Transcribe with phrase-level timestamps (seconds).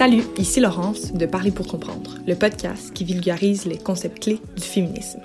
[0.00, 4.62] Salut, ici Laurence de Parler pour comprendre, le podcast qui vulgarise les concepts clés du
[4.62, 5.20] féminisme.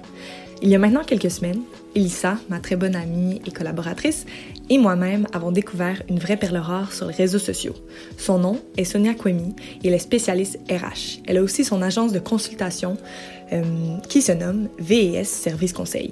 [0.62, 1.62] Il y a maintenant quelques semaines,
[1.96, 4.26] Elissa, ma très bonne amie et collaboratrice,
[4.70, 7.74] et moi-même avons découvert une vraie perle rare sur les réseaux sociaux.
[8.18, 11.22] Son nom est Sonia Kwemi et elle est spécialiste RH.
[11.26, 12.98] Elle a aussi son agence de consultation
[13.54, 13.64] euh,
[14.10, 16.12] qui se nomme VES Service Conseil.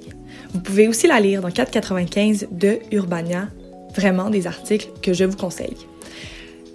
[0.54, 3.48] Vous pouvez aussi la lire dans 495 de Urbania,
[3.94, 5.76] vraiment des articles que je vous conseille.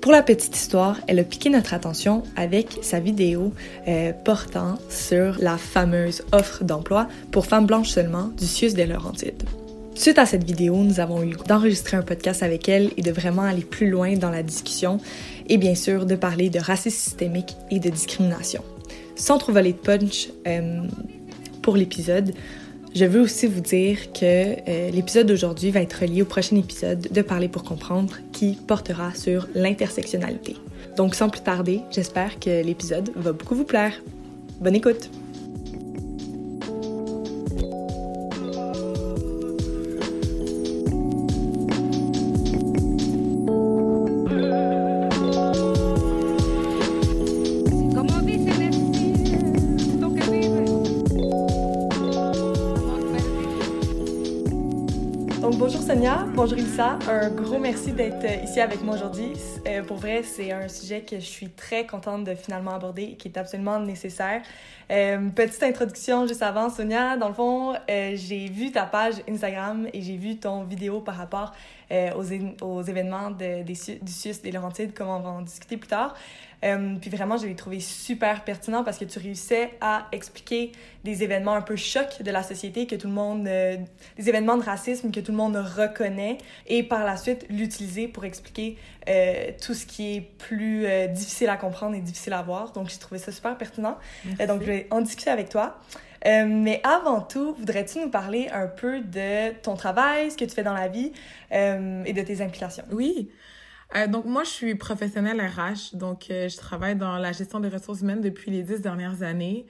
[0.01, 3.51] Pour la petite histoire, elle a piqué notre attention avec sa vidéo
[3.87, 9.43] euh, portant sur la fameuse offre d'emploi pour femmes blanches seulement du CIUS des Laurentides.
[9.95, 13.41] Suite à cette vidéo, nous avons eu d'enregistrer un podcast avec elle et de vraiment
[13.41, 14.99] aller plus loin dans la discussion
[15.49, 18.63] et bien sûr de parler de racisme systémique et de discrimination.
[19.17, 20.79] Sans trop voler de punch euh,
[21.61, 22.33] pour l'épisode,
[22.95, 27.07] je veux aussi vous dire que euh, l'épisode d'aujourd'hui va être relié au prochain épisode
[27.11, 30.55] de Parler pour comprendre qui portera sur l'intersectionnalité.
[30.97, 33.93] Donc sans plus tarder, j'espère que l'épisode va beaucoup vous plaire.
[34.59, 35.09] Bonne écoute!
[56.49, 56.97] Bonjour Ilsa.
[57.07, 59.33] Un gros merci d'être euh, ici avec moi aujourd'hui.
[59.67, 63.15] Euh, pour vrai, c'est un sujet que je suis très contente de finalement aborder et
[63.15, 64.41] qui est absolument nécessaire.
[64.89, 67.17] Euh, petite introduction juste avant, Sonia.
[67.17, 71.53] Dans le fond, j'ai vu ta page Instagram et j'ai vu ton vidéo par rapport
[71.91, 76.15] aux, événements de, des, du SUS des Laurentides, comme on va en discuter plus tard.
[76.65, 80.71] Euh, puis vraiment, je l'ai trouvé super pertinent parce que tu réussissais à expliquer
[81.03, 83.77] des événements un peu chocs de la société, que tout le monde, euh,
[84.17, 86.37] des événements de racisme que tout le monde reconnaît,
[86.67, 88.77] et par la suite l'utiliser pour expliquer
[89.07, 92.71] euh, tout ce qui est plus difficile à comprendre et difficile à voir.
[92.71, 93.97] Donc, j'ai trouvé ça super pertinent.
[94.47, 95.79] donc, je vais en discuter avec toi.
[96.25, 100.63] mais avant tout, voudrais-tu nous parler un peu de ton travail, ce que tu fais
[100.63, 101.13] dans la vie
[101.51, 102.83] et de tes implications?
[102.91, 103.29] Oui.
[103.95, 107.69] Euh, donc moi, je suis professionnelle RH, donc euh, je travaille dans la gestion des
[107.69, 109.65] ressources humaines depuis les dix dernières années.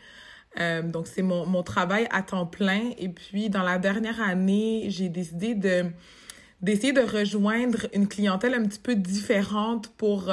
[0.59, 2.91] Euh, donc c'est mon, mon travail à temps plein.
[2.97, 5.85] Et puis dans la dernière année, j'ai décidé de
[6.61, 10.29] d'essayer de rejoindre une clientèle un petit peu différente pour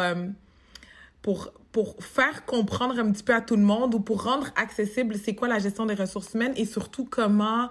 [1.23, 5.17] pour pour faire comprendre un petit peu à tout le monde ou pour rendre accessible
[5.23, 7.65] c'est quoi la gestion des ressources humaines et surtout comment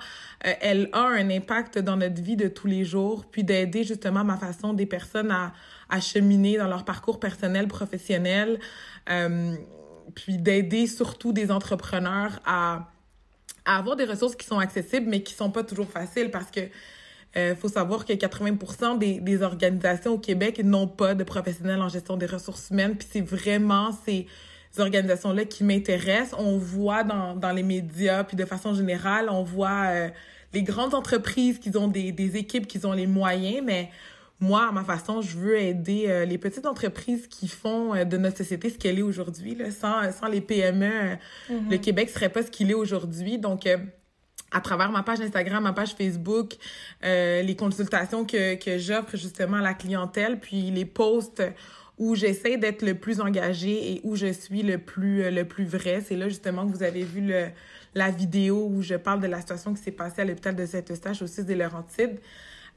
[0.46, 4.24] euh, elle a un impact dans notre vie de tous les jours, puis d'aider justement
[4.24, 5.54] ma façon des personnes à,
[5.90, 8.60] à cheminer dans leur parcours personnel, professionnel,
[9.10, 9.56] euh,
[10.16, 12.92] puis d'aider surtout des entrepreneurs à,
[13.66, 16.62] avoir des ressources qui sont accessibles mais qui sont pas toujours faciles parce que
[17.38, 21.90] euh, faut savoir que 80 des, des organisations au Québec n'ont pas de professionnels en
[21.90, 22.96] gestion des ressources humaines.
[22.96, 24.28] Puis c'est vraiment ces
[24.78, 26.40] organisations-là qui m'intéressent.
[26.40, 30.10] On voit dans, dans les médias, puis de façon générale, on voit euh,
[30.54, 33.90] les grandes entreprises qui ont des, des équipes qui ont les moyens, mais
[34.40, 38.38] moi, à ma façon, je veux aider euh, les petites entreprises qui font de notre
[38.38, 39.58] société ce qu'elle est aujourd'hui.
[39.72, 41.16] Sans, sans les PME,
[41.50, 41.72] mm-hmm.
[41.72, 43.38] le Québec serait pas ce qu'il est aujourd'hui.
[43.38, 43.68] Donc,
[44.56, 46.56] à travers ma page Instagram, ma page Facebook,
[47.04, 51.44] euh, les consultations que, que j'offre justement à la clientèle, puis les posts
[51.98, 56.02] où j'essaie d'être le plus engagée et où je suis le plus le plus vrai.
[56.06, 57.48] C'est là justement que vous avez vu le,
[57.96, 61.22] la vidéo où je parle de la situation qui s'est passée à l'hôpital de Saint-Eustache
[61.22, 62.20] au 6 des Laurentides.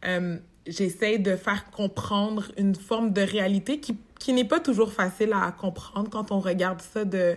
[0.05, 5.33] Euh, j'essaie de faire comprendre une forme de réalité qui, qui n'est pas toujours facile
[5.33, 7.37] à comprendre quand on regarde ça de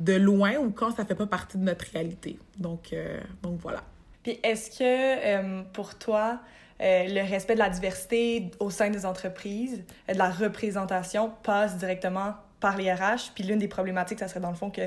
[0.00, 2.36] de loin ou quand ça fait pas partie de notre réalité.
[2.58, 3.84] Donc, euh, donc voilà.
[4.24, 6.40] Puis est-ce que euh, pour toi,
[6.80, 12.76] le respect de la diversité au sein des entreprises, de la représentation passe directement par
[12.76, 13.30] les RH?
[13.36, 14.82] Puis l'une des problématiques, ça serait dans le fond que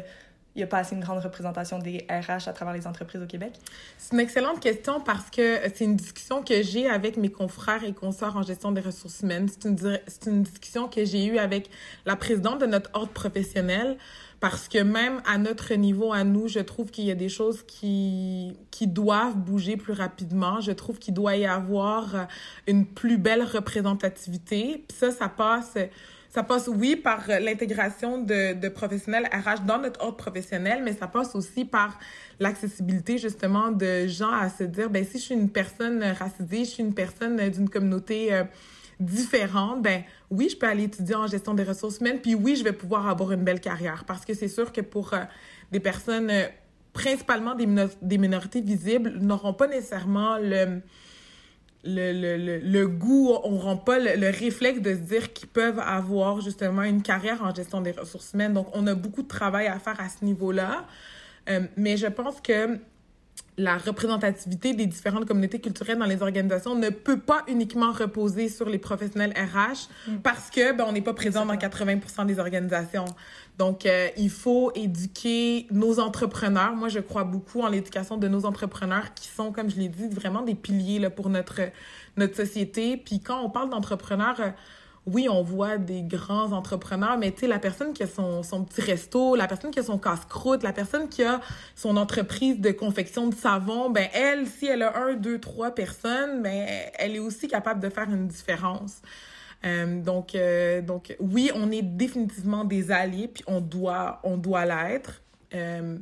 [0.57, 3.27] il n'y a pas assez une grande représentation des RH à travers les entreprises au
[3.27, 3.53] Québec?
[3.99, 7.93] C'est une excellente question parce que c'est une discussion que j'ai avec mes confrères et
[7.93, 9.47] consorts en gestion des ressources humaines.
[9.49, 11.69] C'est une, discussion que j'ai eue avec
[12.07, 13.97] la présidente de notre ordre professionnel
[14.39, 17.61] parce que même à notre niveau, à nous, je trouve qu'il y a des choses
[17.61, 20.59] qui, qui doivent bouger plus rapidement.
[20.59, 22.27] Je trouve qu'il doit y avoir
[22.65, 24.83] une plus belle représentativité.
[24.87, 25.75] Puis ça, ça passe,
[26.37, 31.33] ça passe, oui, par l'intégration de, professionnels RH dans notre ordre professionnel, mais ça passe
[31.33, 31.97] aussi par
[32.39, 36.69] l'accessibilité, justement, de gens à se dire, ben si je suis une personne racisée, je
[36.69, 38.33] suis une personne d'une communauté...
[38.33, 38.43] Euh,
[38.99, 40.01] différente, ben
[40.31, 43.07] oui, je peux aller étudier en gestion des ressources humaines, puis oui, je vais pouvoir
[43.07, 44.05] avoir une belle carrière.
[44.07, 45.19] Parce que c'est sûr que pour euh,
[45.71, 46.47] des personnes, euh,
[46.93, 47.67] principalement des,
[48.01, 50.81] des minorités visibles, n'auront pas nécessairement le
[51.87, 56.41] le, le, le, goût, on rend pas le, réflexe de se dire qu'ils peuvent avoir
[56.41, 58.53] justement une carrière en gestion des ressources humaines.
[58.53, 60.85] Donc, on a beaucoup de travail à faire à ce niveau-là.
[61.49, 62.77] Euh, mais je pense que
[63.57, 68.69] la représentativité des différentes communautés culturelles dans les organisations ne peut pas uniquement reposer sur
[68.69, 70.17] les professionnels RH mm.
[70.17, 73.05] parce que ben, on n'est pas présent dans 80% des organisations.
[73.57, 76.75] Donc euh, il faut éduquer nos entrepreneurs.
[76.75, 80.07] Moi je crois beaucoup en l'éducation de nos entrepreneurs qui sont comme je l'ai dit
[80.09, 81.61] vraiment des piliers là, pour notre
[82.17, 82.97] notre société.
[82.97, 84.51] Puis quand on parle d'entrepreneurs euh,
[85.07, 88.65] oui, on voit des grands entrepreneurs, mais tu sais, la personne qui a son, son
[88.65, 91.39] petit resto, la personne qui a son casse-croûte, la personne qui a
[91.75, 96.43] son entreprise de confection de savon, ben elle, si elle a un, deux, trois personnes,
[96.43, 99.01] ben elle est aussi capable de faire une différence.
[99.65, 104.65] Euh, donc, euh, donc oui, on est définitivement des alliés, puis on doit, on doit
[104.65, 105.21] l'être.
[105.53, 105.97] Euh,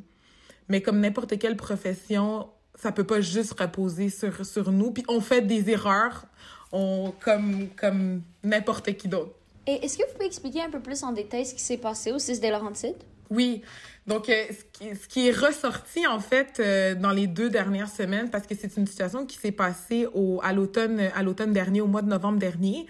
[0.67, 4.91] mais comme n'importe quelle profession, ça peut pas juste reposer sur, sur nous.
[4.91, 6.25] Puis on fait des erreurs,
[6.71, 9.31] comme, comme n'importe qui d'autre.
[9.67, 12.11] Et est-ce que vous pouvez expliquer un peu plus en détail ce qui s'est passé
[12.11, 12.97] au 6 des Laurentides?
[13.29, 13.61] Oui.
[14.05, 17.89] Donc, euh, ce, qui, ce, qui, est ressorti, en fait, euh, dans les deux dernières
[17.89, 21.81] semaines, parce que c'est une situation qui s'est passée au, à l'automne à l'automne dernier,
[21.81, 22.85] au mois de novembre dernier,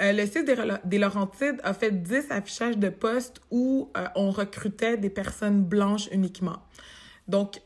[0.00, 4.96] euh, le site des, des, Laurentides a fait 10 affichages de postes où on recrutait
[4.96, 6.58] des personnes blanches uniquement.
[7.26, 7.60] Donc,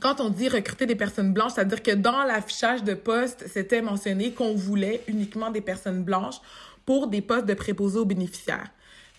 [0.00, 4.32] quand on dit recruter des personnes blanches, c'est-à-dire que dans l'affichage de poste, c'était mentionné
[4.32, 6.40] qu'on voulait uniquement des personnes blanches
[6.84, 8.70] pour des postes de préposés aux bénéficiaires.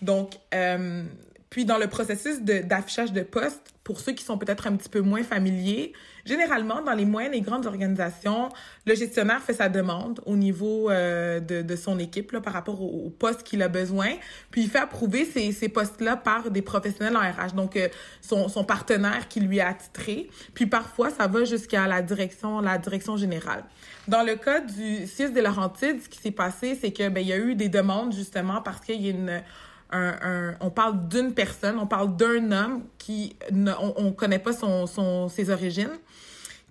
[0.02, 1.04] Donc, euh,
[1.50, 5.00] puis dans le processus d'affichage de, poste, pour ceux qui sont peut-être un petit peu
[5.00, 5.92] moins familiers,
[6.28, 8.50] généralement dans les moyennes et grandes organisations,
[8.86, 12.80] le gestionnaire fait sa demande au niveau euh, de, de, son équipe là, par rapport
[12.82, 14.10] au, poste qu'il a besoin,
[14.50, 17.88] puis il fait approuver ces, ces postes-là par des professionnels en RH, donc euh,
[18.20, 22.76] son, son partenaire qui lui a attitré, puis parfois ça va jusqu'à la direction la
[22.76, 23.64] direction générale.
[24.06, 27.28] Dans le cas du 6 de Laurentides, ce qui s'est passé, c'est que ben il
[27.28, 29.42] y a eu des demandes justement parce qu'il y a une
[29.90, 34.52] un, on parle d'une personne, on parle d'un homme qui ne, on, ne connaît pas
[34.52, 35.98] son, son, ses origines,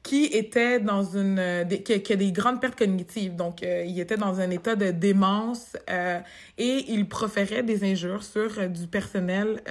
[0.08, 3.36] qui était dans une, qui, a des grandes pertes cognitives.
[3.36, 6.22] Donc, euh, il était dans un état de démence euh,
[6.58, 9.62] et il proférait des injures sur euh, du personnel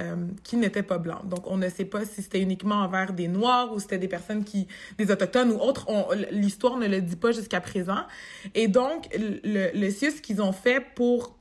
[0.44, 1.22] qui n'était pas blanc.
[1.24, 4.44] Donc, on ne sait pas si c'était uniquement envers des Noirs ou c'était des personnes
[4.44, 4.68] qui,
[4.98, 5.86] des autochtones ou autres.
[6.30, 8.04] L'histoire ne le dit pas jusqu'à présent.
[8.54, 11.36] Et donc, le, le CIUS qu'ils ont fait pour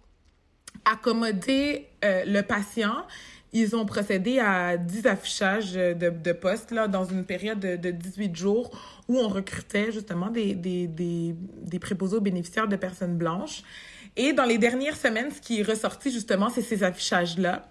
[0.85, 3.05] accommoder euh, le patient,
[3.57, 7.89] ils ont procédé à 10 affichages de, de postes là, dans une période de, de
[7.89, 8.69] 18 jours
[9.07, 13.63] où on recrutait justement des, des, des, des préposés aux bénéficiaires de personnes blanches.
[14.17, 17.65] Et dans les dernières semaines, ce qui est ressorti justement, c'est ces affichages-là.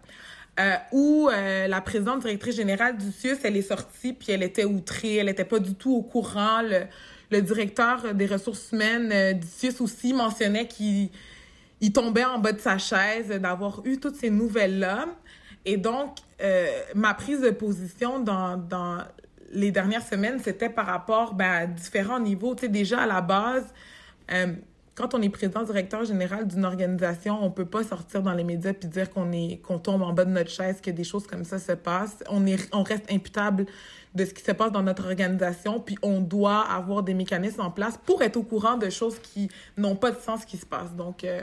[0.58, 4.64] Euh, où euh, la présidente directrice générale du CIUS, elle est sortie, puis elle était
[4.64, 6.62] outrée, elle n'était pas du tout au courant.
[6.62, 6.82] Le,
[7.30, 11.10] le directeur des ressources humaines euh, du CIUS aussi mentionnait qu'il
[11.80, 15.06] il tombait en bas de sa chaise d'avoir eu toutes ces nouvelles-là.
[15.64, 19.04] Et donc, euh, ma prise de position dans,
[19.52, 22.54] les dernières semaines, c'était par rapport ben, à différents niveaux.
[22.54, 23.64] Tu sais, déjà à la base,
[24.32, 24.52] euh,
[24.94, 28.72] quand on est président directeur général d'une organisation, on peut pas sortir dans les médias
[28.72, 31.44] puis dire qu'on est qu'on tombe en bas de notre chaise, que des choses comme
[31.44, 32.22] ça se passent.
[32.28, 33.66] On est on reste imputable
[34.14, 37.70] de ce qui se passe dans notre organisation, puis on doit avoir des mécanismes en
[37.70, 40.94] place pour être au courant de choses qui n'ont pas de sens qui se passent.
[40.94, 41.42] Donc euh,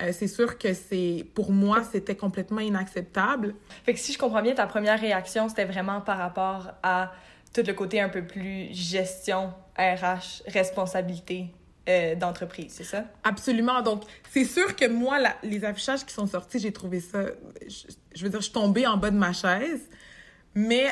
[0.00, 3.54] euh, c'est sûr que c'est pour moi c'était complètement inacceptable.
[3.84, 7.12] Fait que si je comprends bien ta première réaction c'était vraiment par rapport à
[7.52, 11.46] tout le côté un peu plus gestion RH responsabilité
[11.88, 13.04] euh, d'entreprise, c'est ça?
[13.24, 13.82] Absolument.
[13.82, 17.24] Donc c'est sûr que moi les affichages qui sont sortis, j'ai trouvé ça
[18.14, 19.88] je, veux dire je suis tombée en bas de ma chaise,
[20.54, 20.86] mais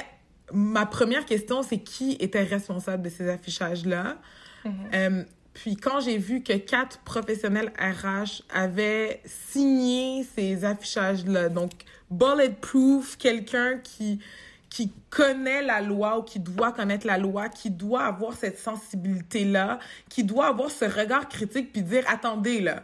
[0.52, 4.16] ma première question c'est qui était responsable de ces affichages là
[4.64, 4.70] mm-hmm.
[4.94, 5.25] euh,
[5.56, 11.70] puis quand j'ai vu que quatre professionnels RH avaient signé ces affichages-là, donc
[12.10, 14.20] bulletproof, quelqu'un qui
[14.68, 19.78] qui connaît la loi ou qui doit connaître la loi, qui doit avoir cette sensibilité-là,
[20.10, 22.82] qui doit avoir ce regard critique puis dire attendez là.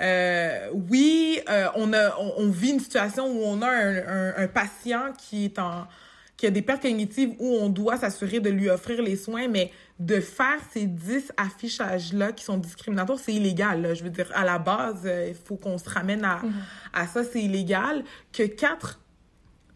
[0.00, 5.12] Euh, oui, euh, on a on, vit une situation où on a un, un patient
[5.16, 5.86] qui est en
[6.36, 9.48] qu'il y a des pertes cognitives où on doit s'assurer de lui offrir les soins,
[9.48, 13.94] mais de faire ces 10 affichages-là qui sont discriminatoires, c'est illégal.
[13.94, 16.52] Je veux dire, à la base, euh, il faut qu'on se ramène à, mm-hmm.
[16.92, 18.04] à ça, c'est illégal.
[18.32, 19.00] Que quatre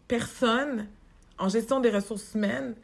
[0.07, 0.87] personnes
[1.37, 2.75] en gestion des ressources humaines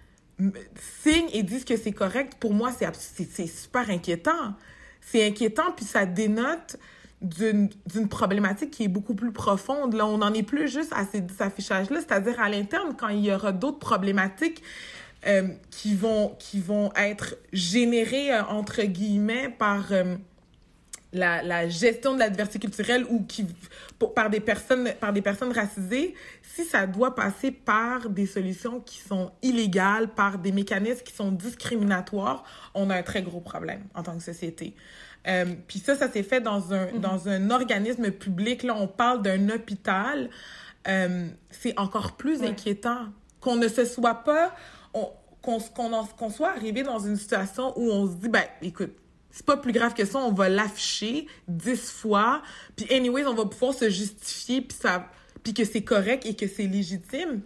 [1.04, 4.54] signent et disent que c'est correct, pour moi, c'est super inquiétant.
[5.02, 6.78] C'est inquiétant, puis ça dénote
[7.26, 9.94] d'une problématique qui est beaucoup plus profonde.
[9.94, 13.34] Là, on n'en est plus juste à ces affichages-là, c'est-à-dire à, l'interne, quand il y
[13.34, 14.62] aura d'autres problématiques
[15.28, 20.16] euh, qui vont qui vont être générés euh, entre guillemets par euh,
[21.14, 23.48] la, la, gestion de la diversité culturelle ou qui
[24.00, 28.80] pour, par des personnes par des personnes racisées si ça doit passer par des solutions
[28.82, 32.44] qui sont illégales par des mécanismes qui sont discriminatoires
[32.74, 34.76] on a un très gros problème en tant que société
[35.28, 37.00] euh, puis ça ça s'est fait dans un mm -hmm.
[37.00, 40.30] dans un organisme public là on parle d'un hôpital
[40.88, 42.50] euh, c'est encore plus ouais.
[42.50, 43.08] inquiétant
[43.40, 44.54] qu'on ne se soit pas
[45.42, 48.96] qu'on soit arrivé dans une situation où on se dit ben écoute
[49.36, 52.42] c'est pas plus grave que ça, on va l'afficher dix fois,
[52.78, 55.12] puis anyways, on va pouvoir se justifier, puis ça,
[55.44, 57.42] puis que c'est correct et que c'est légitime.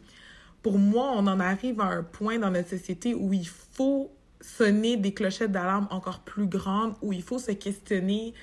[0.61, 4.97] Pour moi, on en arrive à un point dans notre société où il faut sonner
[4.97, 8.35] des clochettes d'alarme encore plus grandes, où il faut se questionner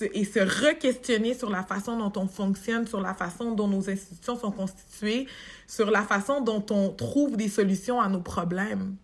[0.00, 4.38] et se re-questionner sur la façon dont on fonctionne, sur la façon dont nos institutions
[4.38, 5.26] sont constituées,
[5.66, 8.94] sur la façon dont on trouve des solutions à nos problèmes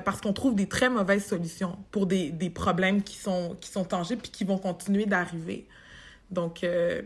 [0.00, 3.84] parce qu'on trouve des très mauvaises solutions pour des, des problèmes qui sont, qui sont
[3.84, 5.66] tangibles puis qui vont continuer d'arriver.
[6.30, 6.64] Donc...
[6.64, 7.02] Euh...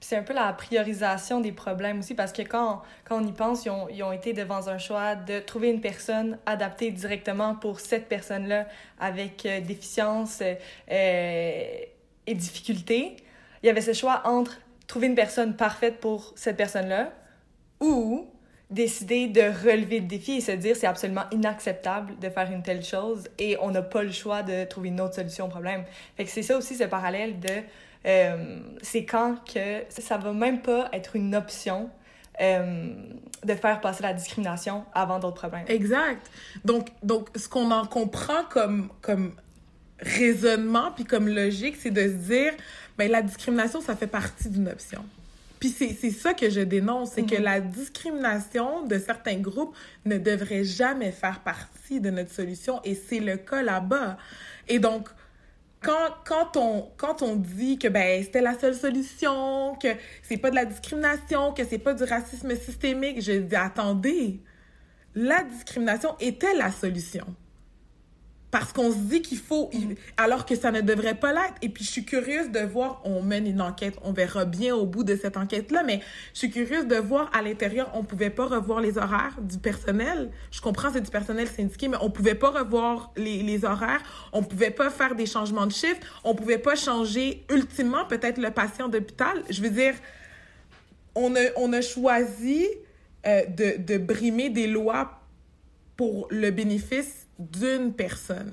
[0.00, 3.64] c'est un peu la priorisation des problèmes aussi, parce que quand, quand on y pense,
[3.64, 7.80] ils ont, ils ont été devant un choix de trouver une personne adaptée directement pour
[7.80, 8.66] cette personne-là
[8.98, 10.54] avec euh, déficience euh,
[12.26, 13.16] et difficultés.
[13.62, 17.12] Il y avait ce choix entre trouver une personne parfaite pour cette personne-là
[17.80, 18.28] ou
[18.70, 22.84] décider de relever le défi et se dire c'est absolument inacceptable de faire une telle
[22.84, 25.84] chose et on n'a pas le choix de trouver une autre solution au problème.
[26.16, 27.62] Fait que c'est ça aussi ce parallèle de
[28.06, 31.90] euh, c'est quand que ça va même pas être une option
[32.40, 32.92] euh,
[33.44, 35.64] de faire passer la discrimination avant d'autres problèmes.
[35.68, 36.28] Exact.
[36.64, 39.32] Donc donc ce qu'on en comprend comme comme
[40.00, 42.52] raisonnement puis comme logique, c'est de se dire
[42.98, 45.04] ben la discrimination ça fait partie d'une option.
[45.60, 47.36] Puis c'est ça que je dénonce, c'est mm -hmm.
[47.36, 52.94] que la discrimination de certains groupes ne devrait jamais faire partie de notre solution et
[52.94, 54.18] c'est le cas là-bas.
[54.68, 55.08] Et donc,
[55.80, 59.88] quand, quand, on, quand on dit que ben, c'était la seule solution, que
[60.22, 64.40] c'est pas de la discrimination, que c'est pas du racisme systémique, je dis attendez,
[65.14, 67.26] la discrimination était la solution
[68.50, 69.70] parce qu'on se dit qu'il faut,
[70.16, 71.54] alors que ça ne devrait pas l'être.
[71.62, 74.86] Et puis, je suis curieuse de voir, on mène une enquête, on verra bien au
[74.86, 76.00] bout de cette enquête-là, mais
[76.32, 80.30] je suis curieuse de voir à l'intérieur, on pouvait pas revoir les horaires du personnel.
[80.52, 84.42] Je comprends, c'est du personnel syndiqué, mais on pouvait pas revoir les, les horaires, on
[84.42, 88.88] pouvait pas faire des changements de chiffres, on pouvait pas changer ultimement peut-être le patient
[88.88, 89.42] d'hôpital.
[89.50, 89.94] Je veux dire,
[91.16, 92.66] on a, on a choisi
[93.26, 95.20] euh, de, de brimer des lois
[95.96, 98.52] pour le bénéfice d'une personne.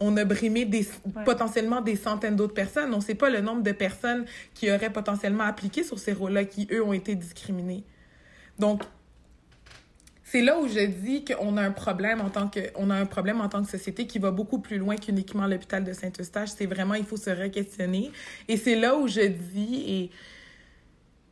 [0.00, 1.24] On a brimé des, ouais.
[1.24, 2.92] potentiellement des centaines d'autres personnes.
[2.92, 6.44] On ne sait pas le nombre de personnes qui auraient potentiellement appliqué sur ces rôles-là,
[6.44, 7.84] qui, eux, ont été discriminés.
[8.58, 8.82] Donc,
[10.24, 13.04] c'est là où je dis qu'on a un problème en tant que on a un
[13.04, 16.48] problème en tant que société qui va beaucoup plus loin qu'uniquement l'hôpital de Saint-Eustache.
[16.56, 18.10] C'est vraiment il faut se re-questionner.
[18.48, 20.10] Et c'est là où je dis et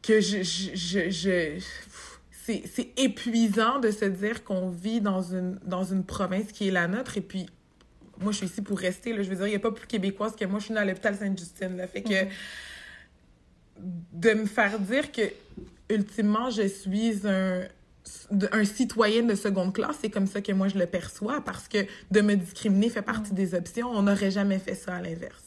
[0.02, 1.60] que je, je, je, je
[2.46, 6.88] c'est épuisant de se dire qu'on vit dans une, dans une province qui est la
[6.88, 7.16] nôtre.
[7.16, 7.46] Et puis,
[8.20, 9.12] moi, je suis ici pour rester.
[9.12, 9.22] Là.
[9.22, 10.58] Je veux dire, il n'y a pas plus québécoise que moi.
[10.58, 11.76] Je suis dans l'hôpital Sainte-Justine.
[11.76, 11.86] Là.
[11.86, 12.30] Fait que mm -hmm.
[14.12, 15.26] de me faire dire que,
[15.88, 17.62] ultimement, je suis un,
[18.52, 21.40] un citoyen de seconde classe, c'est comme ça que moi, je le perçois.
[21.44, 21.80] Parce que
[22.10, 23.52] de me discriminer fait partie mm -hmm.
[23.52, 23.88] des options.
[23.98, 25.46] On n'aurait jamais fait ça à l'inverse.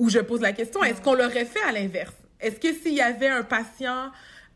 [0.00, 2.18] Ou je pose la question, est-ce qu'on l'aurait fait à l'inverse?
[2.44, 4.02] Est-ce que s'il y avait un patient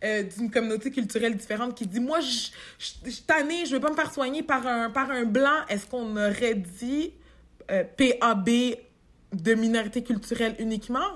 [0.05, 3.97] euh, d'une communauté culturelle différente qui dit moi je je tannée je veux pas me
[3.97, 5.67] faire soigner par un par un blanc.
[5.69, 7.13] Est-ce qu'on aurait dit
[7.71, 8.49] euh, PAB
[9.33, 11.15] de minorité culturelle uniquement?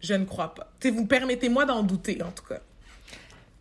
[0.00, 0.72] Je ne crois pas.
[0.78, 2.60] T'sais, vous permettez-moi d'en douter en tout cas.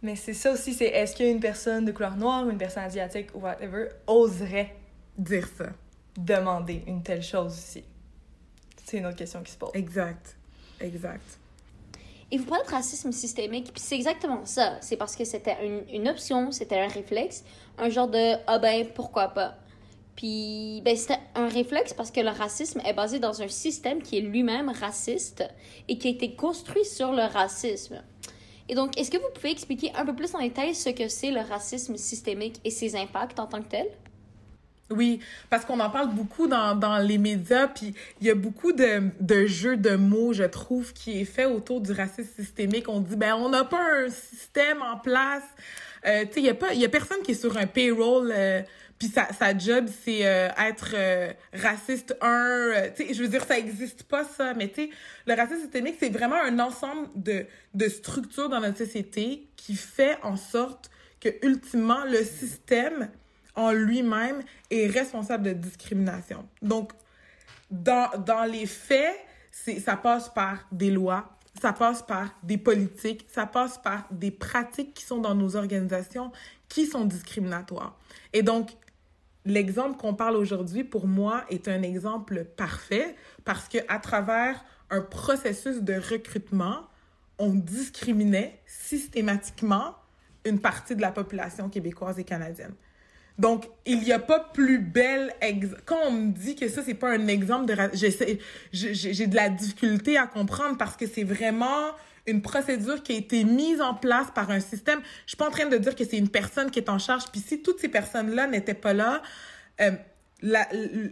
[0.04, 3.40] Mais c'est ça aussi c'est est-ce qu'une personne de couleur noire une personne asiatique ou
[3.40, 4.76] whatever oserait
[5.18, 5.70] dire ça.
[6.16, 7.84] demander une telle chose aussi
[8.88, 9.72] c'est une autre question qui se pose.
[9.74, 10.38] Exact.
[10.80, 11.38] Exact
[12.32, 14.78] et vous parlez de racisme systémique, puis c'est exactement ça.
[14.82, 17.44] C'est parce que c'était une, une option, c'était un réflexe,
[17.78, 19.56] un genre de ah ben pourquoi pas.
[20.16, 24.18] Puis ben c'était un réflexe parce que le racisme est basé dans un système qui
[24.18, 25.44] est lui-même raciste
[25.88, 28.02] et qui a été construit sur le racisme.
[28.70, 31.32] Et donc, est-ce que vous pouvez expliquer un peu plus en détail ce que c'est
[31.32, 33.88] le racisme systémique et ses impacts en tant que tel?
[34.90, 38.72] Oui, parce qu'on en parle beaucoup dans, dans les médias, puis il y a beaucoup
[38.72, 42.88] de, de jeux de mots, je trouve, qui est fait autour du racisme systémique.
[42.88, 45.44] On dit, ben, on n'a pas un système en place.
[46.06, 48.62] Euh, tu sais, il y a a personne qui est sur un payroll, euh,
[48.98, 52.72] puis sa, sa job, c'est euh, être euh, raciste un.
[52.74, 54.54] Euh, tu sais, je veux dire, ça existe pas, ça.
[54.56, 54.90] Mais tu sais,
[55.28, 60.18] le racisme systémique, c'est vraiment un ensemble de, de structures dans notre société qui fait
[60.24, 60.90] en sorte
[61.20, 63.10] que, ultimement, le système
[63.58, 66.48] en lui-même est responsable de discrimination.
[66.62, 66.94] Donc,
[67.70, 69.16] dans, dans les faits,
[69.52, 74.94] ça passe par des lois, ça passe par des politiques, ça passe par des pratiques
[74.94, 76.32] qui sont dans nos organisations
[76.70, 77.98] qui sont discriminatoires.
[78.32, 78.72] Et donc,
[79.46, 85.02] l'exemple qu'on parle aujourd'hui, pour moi, est un exemple parfait parce que à travers un
[85.02, 86.88] processus de recrutement,
[87.40, 89.96] on discriminait systématiquement
[90.46, 92.74] une partie de la population québécoise et canadienne.
[93.38, 95.34] Donc, il n'y a pas plus belle
[95.86, 97.76] quand on me dit que ça c'est pas un exemple de
[98.72, 101.92] j'ai de la difficulté à comprendre parce que c'est vraiment
[102.26, 105.00] une procédure qui a été mise en place par un système.
[105.26, 107.26] Je suis pas en train de dire que c'est une personne qui est en charge
[107.32, 109.22] puis si toutes ces personnes-là n'étaient pas là,
[109.82, 109.92] euh,
[110.42, 110.68] la,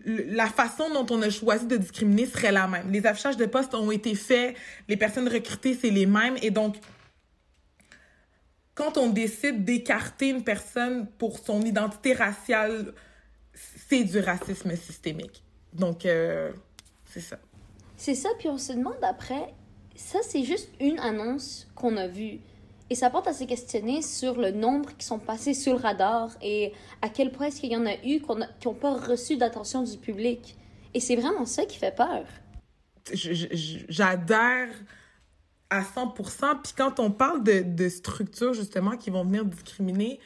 [0.06, 2.92] la façon dont on a choisi de discriminer serait la même.
[2.92, 4.56] Les affichages de postes ont été faits,
[4.88, 6.36] les personnes recrutées, c'est les mêmes.
[6.42, 6.76] Et donc,
[8.76, 12.94] quand on décide d'écarter une personne pour son identité raciale,
[13.90, 15.44] c'est du racisme systémique.
[15.74, 16.52] Donc, euh,
[17.10, 17.38] c'est ça.
[17.98, 19.54] C'est ça, puis on se demande après,
[19.96, 22.40] ça c'est juste une annonce qu'on a vue.
[22.90, 26.30] Et ça porte à se questionner sur le nombre qui sont passés sous le radar
[26.42, 29.82] et à quel point est-ce qu'il y en a eu qui n'ont pas reçu d'attention
[29.82, 30.56] du public.
[30.94, 32.26] Et c'est vraiment ça qui fait peur.
[33.12, 34.70] J'adhère
[35.70, 36.62] à 100%.
[36.64, 40.20] Puis quand on parle de, de structures, justement, qui vont venir discriminer,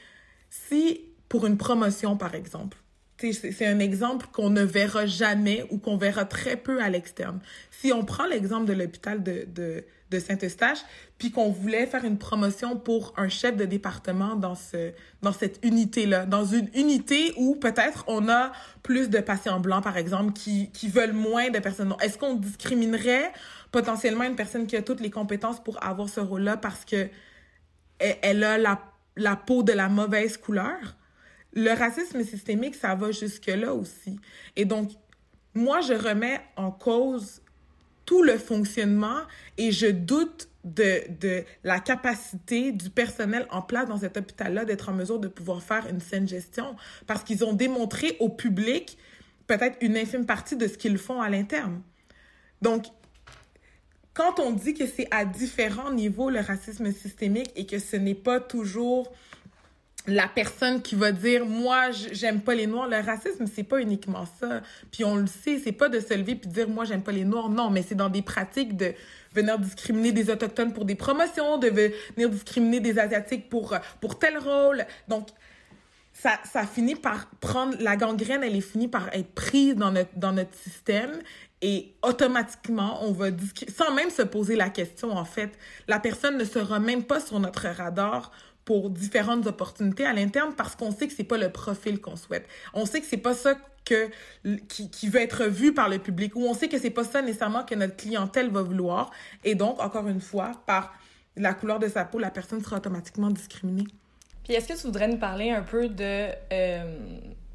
[0.50, 2.78] si pour une promotion, par exemple,
[3.18, 7.40] c'est un exemple qu'on ne verra jamais ou qu'on verra très peu à l'externe.
[7.70, 10.80] Si on prend l'exemple de l'hôpital de, de, de Saint-Eustache,
[11.18, 15.60] puis qu'on voulait faire une promotion pour un chef de département dans ce dans cette
[15.64, 18.52] unité-là, dans une unité où peut-être on a
[18.84, 23.32] plus de patients blancs, par exemple, qui, qui veulent moins de personnes Est-ce qu'on discriminerait
[23.72, 27.10] potentiellement une personne qui a toutes les compétences pour avoir ce rôle-là parce que
[28.00, 28.82] elle, a la,
[29.18, 30.96] la peau de la mauvaise couleur?
[31.54, 34.20] Le racisme systémique, ça va jusque-là aussi.
[34.56, 34.92] Et donc,
[35.54, 37.42] moi, je remets en cause
[38.10, 39.20] tout le fonctionnement
[39.60, 44.90] et je doute de, de la capacité du personnel en place dans cet hôpital-là d'être
[44.90, 48.98] en mesure de pouvoir faire une saine gestion parce qu'ils ont démontré au public
[49.46, 51.84] peut-être une infime partie de ce qu'ils font à l'interne.
[52.64, 52.88] Donc,
[54.16, 58.16] quand on dit que c'est à différents niveaux le racisme systémique et que ce n'est
[58.16, 59.14] pas toujours
[60.08, 62.88] la personne qui va dire moi j'aime pas les noirs.
[62.88, 64.62] Le racisme c'est pas uniquement ça.
[64.92, 67.26] Puis on le sait c'est pas de se lever puis dire moi j'aime pas les
[67.26, 67.50] noirs.
[67.50, 68.94] Non mais c'est dans des pratiques de
[69.34, 74.38] venir discriminer des autochtones pour des promotions de venir discriminer des asiatiques pour pour tel
[74.38, 74.86] rôle.
[75.08, 75.28] Donc
[76.14, 80.18] ça ça finit par prendre la gangrène elle est finie par être prise dans notre
[80.18, 81.12] dans notre système
[81.62, 83.28] et automatiquement on va
[83.76, 85.52] sans même se poser la question en fait.
[85.88, 88.32] La personne ne sera même pas sur notre radar
[88.70, 92.48] pour différentes opportunités à l'interne parce qu'on sait que c'est pas le profil qu'on souhaite.
[92.76, 94.12] On sait que c'est pas ça que
[94.68, 97.24] qui, qui veut être vu par le public ou on sait que c'est pas ça
[97.24, 99.10] nécessairement que notre clientèle va vouloir
[99.44, 100.94] et donc encore une fois par
[101.36, 103.88] la couleur de sa peau, la personne sera automatiquement discriminée.
[104.44, 106.96] Puis est-ce que tu voudrais nous parler un peu de euh,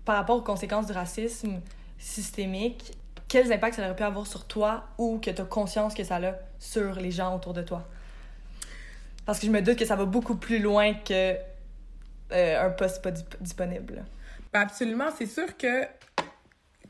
[0.05, 1.61] par rapport aux conséquences du racisme
[1.97, 2.93] systémique,
[3.29, 6.17] quels impacts ça aurait pu avoir sur toi ou que tu as conscience que ça
[6.17, 7.87] a sur les gens autour de toi?
[9.27, 11.35] Parce que je me doute que ça va beaucoup plus loin que
[12.33, 13.11] euh, un poste pas
[13.41, 14.05] disponible.
[14.53, 15.07] Ben, absolument.
[15.17, 15.85] C'est sûr que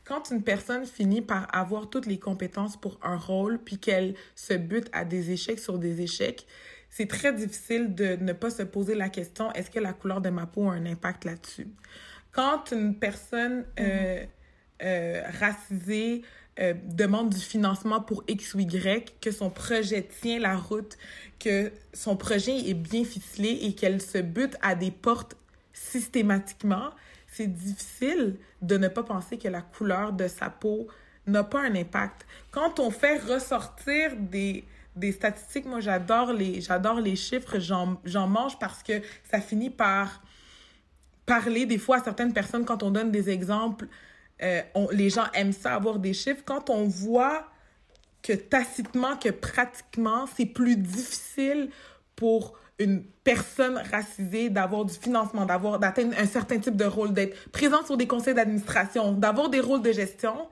[0.05, 4.53] quand une personne finit par avoir toutes les compétences pour un rôle, puis qu'elle se
[4.53, 6.45] bute à des échecs sur des échecs,
[6.89, 10.29] c'est très difficile de ne pas se poser la question est-ce que la couleur de
[10.29, 11.67] ma peau a un impact là-dessus?
[12.31, 14.27] Quand une personne euh, mm-hmm.
[14.83, 16.21] euh, racisée
[16.59, 20.97] euh, demande du financement pour X ou Y, que son projet tient la route,
[21.37, 25.35] que son projet est bien ficelé et qu'elle se bute à des portes
[25.73, 26.91] systématiquement,
[27.27, 30.87] c'est difficile de ne pas penser que la couleur de sa peau
[31.27, 32.25] n'a pas un impact.
[32.51, 34.63] Quand on fait ressortir des,
[34.95, 40.21] des statistiques, moi j'adore les, j'adore les chiffres, j'en mange parce que ça finit par
[41.25, 43.87] parler des fois à certaines personnes quand on donne des exemples
[44.41, 46.41] euh, les gens aiment ça, avoir des chiffres.
[46.45, 47.47] Quand on voit
[48.21, 51.69] que tacitement, que pratiquement, c'est plus difficile
[52.15, 57.49] pour une personne racisée d'avoir du financement, d'avoir d'atteindre un certain type de rôle, d'être
[57.51, 60.47] présente sur des conseils d'administration, d'avoir des rôles de gestion,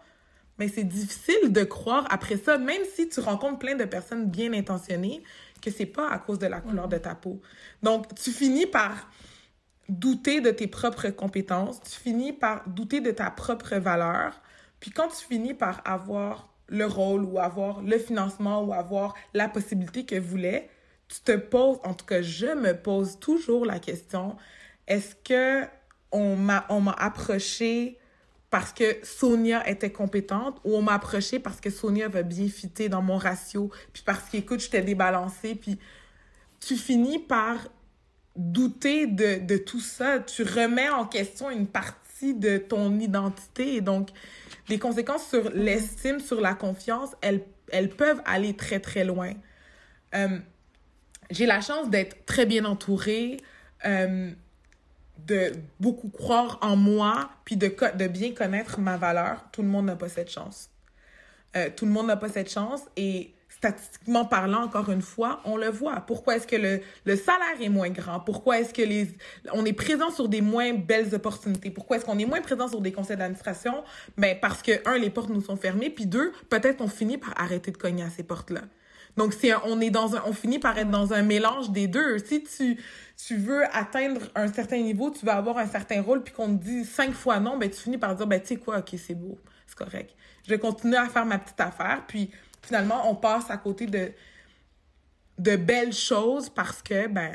[0.58, 4.54] mais c'est difficile de croire après ça, même si tu rencontres plein de personnes bien
[4.54, 5.24] intentionnées,
[5.62, 7.41] que c'est pas à cause de la couleur de ta peau.
[7.82, 9.10] Donc, tu finis par
[9.89, 14.41] douter de tes propres compétences, tu finis par douter de ta propre valeur.
[14.80, 19.50] Puis quand tu finis par avoir le rôle ou avoir le financement ou avoir la
[19.50, 20.69] possibilité que voulais,
[21.08, 24.36] tu te poses, en tout cas je me pose toujours la question,
[24.88, 25.67] est-ce que
[26.12, 27.98] on m'a on m'a approché
[28.50, 32.88] parce que Sonia était compétente ou on m'a approché parce que Sonia va bien fitter
[32.88, 35.80] dans mon ratio puis parce qu'écoute j'étais débalancée puis
[36.60, 37.58] tu finis par
[38.36, 40.19] douter de, de tout ça.
[40.19, 44.10] Tu remets en question une partie de ton identité et donc
[44.69, 49.34] les conséquences sur l'estime sur la confiance elles elles peuvent aller très très loin.
[50.15, 50.39] Euh,
[51.32, 53.38] j'ai la chance d'être très bien entourée
[53.86, 54.32] euh,
[55.26, 59.88] de beaucoup croire en moi, puis de, de bien connaître ma valeur, tout le monde
[59.88, 60.69] n'a pas cette chance.
[61.56, 65.56] Euh, tout le monde n'a pas cette chance et statistiquement parlant, encore une fois, on
[65.56, 66.02] le voit.
[66.02, 68.19] Pourquoi est-ce que le, salaire est moins grand?
[68.19, 69.08] Pourquoi est-ce que les,
[69.45, 71.69] est présent sur des moins belles opportunités?
[71.69, 73.86] Pourquoi est-ce qu'on est moins présent sur des conseils d'administration?
[74.17, 77.34] Ben, parce que, un, les portes nous sont fermées, puis deux, peut-être qu'on finit par
[77.38, 78.63] arrêter de cogner à ces portes-là.
[79.15, 82.17] Donc, on est dans un, on finit par être dans un mélange des deux.
[82.17, 82.78] Si tu,
[83.15, 86.63] tu veux atteindre un certain niveau, tu vas avoir un certain rôle, puis qu'on te
[86.65, 89.15] dit cinq fois non, ben, tu finis par dire, ben, tu sais quoi, ok, c'est
[89.15, 90.13] beau, c'est correct.
[90.45, 92.30] Je vais continuer à faire ma petite affaire, puis
[92.63, 94.12] finalement, on passe à côté de,
[95.38, 97.34] de belles choses parce que, ben,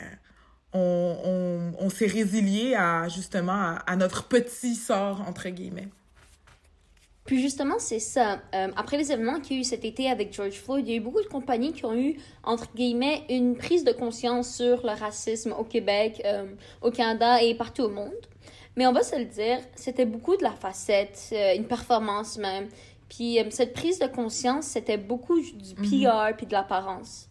[0.73, 5.89] on, on, s'est résilié à, justement, à notre petit sort, entre guillemets.
[7.25, 8.41] Puis justement, c'est ça.
[8.55, 10.95] Euh, après les événements qu'il y a eu cet été avec George Floyd, il y
[10.95, 14.83] a eu beaucoup de compagnies qui ont eu, entre guillemets, une prise de conscience sur
[14.83, 16.47] le racisme au Québec, euh,
[16.81, 18.15] au Canada et partout au monde.
[18.77, 22.69] Mais on va se le dire, c'était beaucoup de la facette, euh, une performance même.
[23.09, 27.29] Puis cette prise de conscience, c'était beaucoup du PR puis de l'apparence.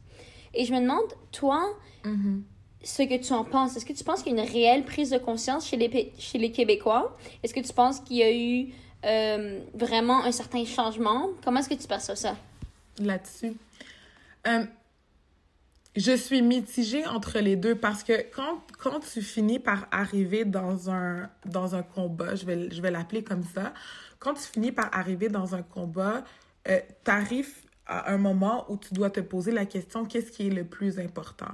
[0.53, 1.63] Et je me demande, toi,
[2.83, 3.75] ce que tu en penses.
[3.75, 6.37] Est-ce que tu penses qu'il y a une réelle prise de conscience chez les, chez
[6.37, 7.17] les Québécois?
[7.43, 8.73] Est-ce que tu penses qu'il y a eu
[9.05, 11.29] euh, vraiment un certain changement?
[11.43, 12.37] Comment est-ce que tu perçois ça?
[12.99, 13.53] Là-dessus.
[14.47, 14.63] Euh,
[15.95, 20.89] je suis mitigée entre les deux parce que quand, quand tu finis par arriver dans
[20.89, 23.73] un, dans un combat, je vais, je vais l'appeler comme ça,
[24.19, 26.23] quand tu finis par arriver dans un combat,
[26.67, 27.53] euh, tu arrives
[27.85, 30.99] à un moment où tu dois te poser la question qu'est-ce qui est le plus
[30.99, 31.51] important?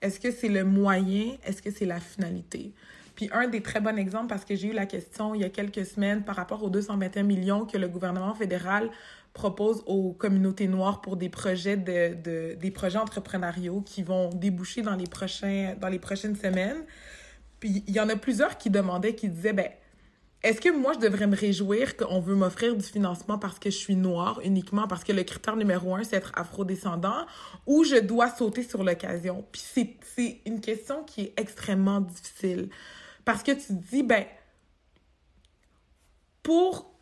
[0.00, 1.36] Est-ce que c'est le moyen?
[1.44, 2.74] Est-ce que c'est la finalité?
[3.14, 5.48] Puis un des très bons exemples, parce que j'ai eu la question il y a
[5.48, 8.90] quelques semaines par rapport aux 221 millions que le gouvernement fédéral
[9.32, 14.82] propose aux communautés noires pour des projets de, de des projets entrepreneuriaux qui vont déboucher
[14.82, 16.84] dans les prochains dans les prochaines semaines.
[17.58, 19.68] Puis il y en a plusieurs qui demandaient, qui disaient ben
[20.46, 23.76] est-ce que moi je devrais me réjouir qu'on veut m'offrir du financement parce que je
[23.76, 27.26] suis noire uniquement parce que le critère numéro un c'est être afrodescendant
[27.66, 29.44] ou je dois sauter sur l'occasion?
[29.50, 29.62] Puis
[30.14, 32.70] c'est une question qui est extrêmement difficile.
[33.24, 34.24] Parce que tu te dis, ben,
[36.44, 36.95] pour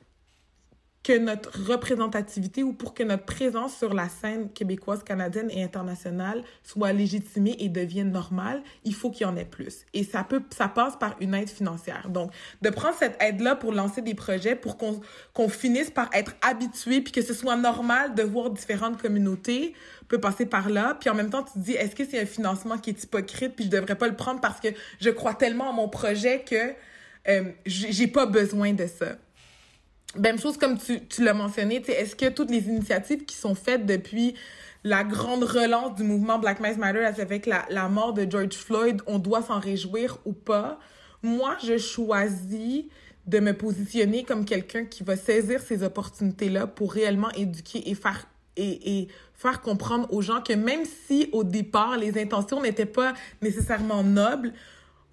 [1.04, 6.42] que notre représentativité ou pour que notre présence sur la scène québécoise, canadienne et internationale
[6.62, 9.84] soit légitimée et devienne normale, il faut qu'il y en ait plus.
[9.92, 12.08] Et ça peut, ça passe par une aide financière.
[12.08, 15.02] Donc, de prendre cette aide-là pour lancer des projets, pour qu'on
[15.34, 19.74] qu'on finisse par être habitué, puis que ce soit normal de voir différentes communautés,
[20.08, 20.96] peut passer par là.
[20.98, 23.54] Puis en même temps, tu te dis, est-ce que c'est un financement qui est hypocrite,
[23.54, 24.68] puis je devrais pas le prendre parce que
[25.00, 26.72] je crois tellement en mon projet que
[27.28, 29.16] euh, j'ai pas besoin de ça.
[30.18, 33.84] Même chose comme tu, tu l'as mentionné, est-ce que toutes les initiatives qui sont faites
[33.86, 34.34] depuis
[34.84, 39.00] la grande relance du mouvement Black Lives Matter avec la, la mort de George Floyd,
[39.06, 40.78] on doit s'en réjouir ou pas?
[41.22, 42.84] Moi, je choisis
[43.26, 48.26] de me positionner comme quelqu'un qui va saisir ces opportunités-là pour réellement éduquer et faire
[48.56, 53.14] et, et faire comprendre aux gens que même si au départ les intentions n'étaient pas
[53.42, 54.52] nécessairement nobles,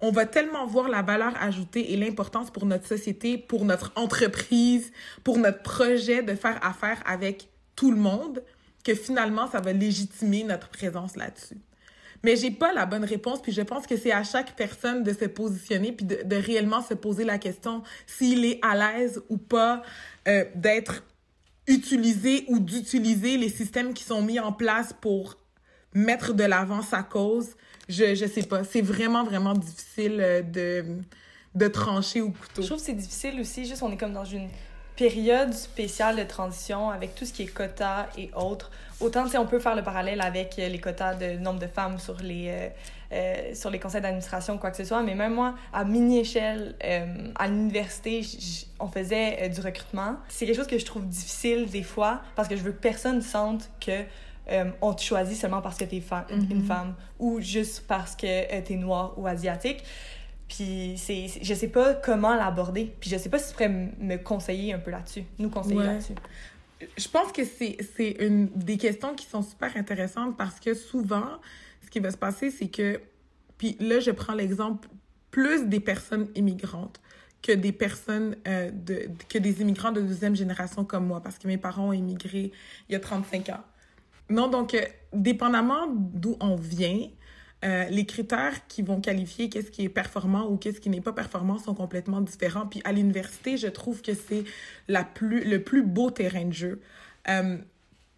[0.02, 4.92] on va tellement voir la valeur ajoutée et l'importance pour notre société, pour notre entreprise,
[5.22, 8.42] pour notre projet de faire affaire avec tout le monde,
[8.84, 11.58] que finalement, ça va légitimer notre présence là-dessus.
[12.24, 15.12] Mais j'ai pas la bonne réponse, puis je pense que c'est à chaque personne de
[15.12, 19.82] se positionner, puis de, réellement se poser la question s'il est à l'aise ou pas
[20.26, 21.04] euh, d'être
[21.68, 25.36] utilisé ou d'utiliser les systèmes qui sont mis en place pour
[25.94, 27.54] mettre de l'avant sa cause,
[27.88, 28.64] je, je sais pas.
[28.64, 30.84] C'est vraiment, vraiment difficile euh, de,
[31.54, 32.62] de trancher au couteau.
[32.62, 33.66] Je trouve que c'est difficile aussi.
[33.66, 34.48] Juste, on est comme dans une
[34.96, 38.70] période spéciale de transition avec tout ce qui est quotas et autres.
[39.00, 41.98] Autant, tu on peut faire le parallèle avec euh, les quotas de nombre de femmes
[41.98, 42.68] sur les, euh,
[43.12, 45.02] euh, sur les conseils d'administration, quoi que ce soit.
[45.02, 48.24] Mais même moi, à mini-échelle, euh, à l'université,
[48.78, 50.16] on faisait du recrutement.
[50.28, 53.22] C'est quelque chose que je trouve difficile des fois parce que je veux que personne
[53.22, 54.04] sente que
[54.50, 56.50] euh, on te choisit seulement parce que fa mm -hmm.
[56.50, 59.82] une femme ou juste parce que euh, t'es noire ou asiatique.
[60.48, 62.92] Puis c'est, je sais pas comment l'aborder.
[63.00, 65.86] Puis je sais pas si tu pourrais me conseiller un peu là-dessus, nous conseiller ouais.
[65.86, 66.14] là-dessus.
[66.98, 71.38] Je pense que c'est, c'est une des questions qui sont super intéressantes parce que souvent,
[71.84, 73.00] ce qui va se passer, c'est que,
[73.56, 74.88] puis là, je prends l'exemple
[75.30, 77.00] plus des personnes immigrantes
[77.42, 81.48] que des personnes, euh, de, que des immigrants de deuxième génération comme moi, parce que
[81.48, 82.52] mes parents ont immigré
[82.88, 83.64] il y a 35 ans.
[84.32, 84.80] Non, donc, euh,
[85.12, 87.06] dépendamment d'où on vient,
[87.64, 91.12] euh, les critères qui vont qualifier qu'est-ce qui est performant ou qu'est-ce qui n'est pas
[91.12, 92.66] performant sont complètement différents.
[92.66, 94.44] Puis à l'université, je trouve que c'est
[95.14, 96.80] plus, le plus beau terrain de jeu.
[97.28, 97.58] Euh,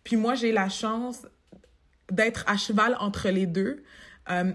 [0.05, 1.27] puis moi, j'ai la chance
[2.13, 3.83] d'être à cheval entre les deux.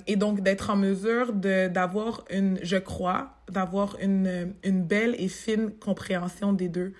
[0.08, 5.70] Et donc d'être en mesure d'avoir une, je crois, d'avoir une, une belle et fine
[5.80, 6.94] compréhension des deux.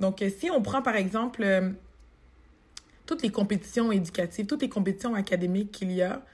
[0.00, 1.44] Donc si on prend par exemple
[3.06, 6.24] toutes les compétitions éducatives, toutes les compétitions académiques qu'il y a,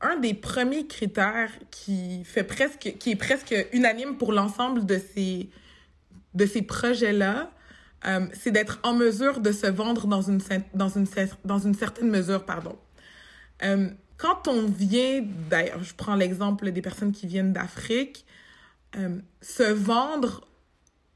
[0.00, 5.50] un des premiers critères qui fait presque, qui est presque unanime pour l'ensemble de ces,
[6.34, 7.50] de ces projets-là,
[8.06, 10.40] euh, c'est d'être en mesure de se vendre dans une,
[10.74, 11.06] dans une,
[11.44, 12.76] dans une certaine mesure, pardon.
[13.62, 13.88] Euh,
[14.18, 18.26] quand on vient, d'ailleurs, je prends l'exemple des personnes qui viennent d'Afrique,
[18.96, 20.46] euh, se vendre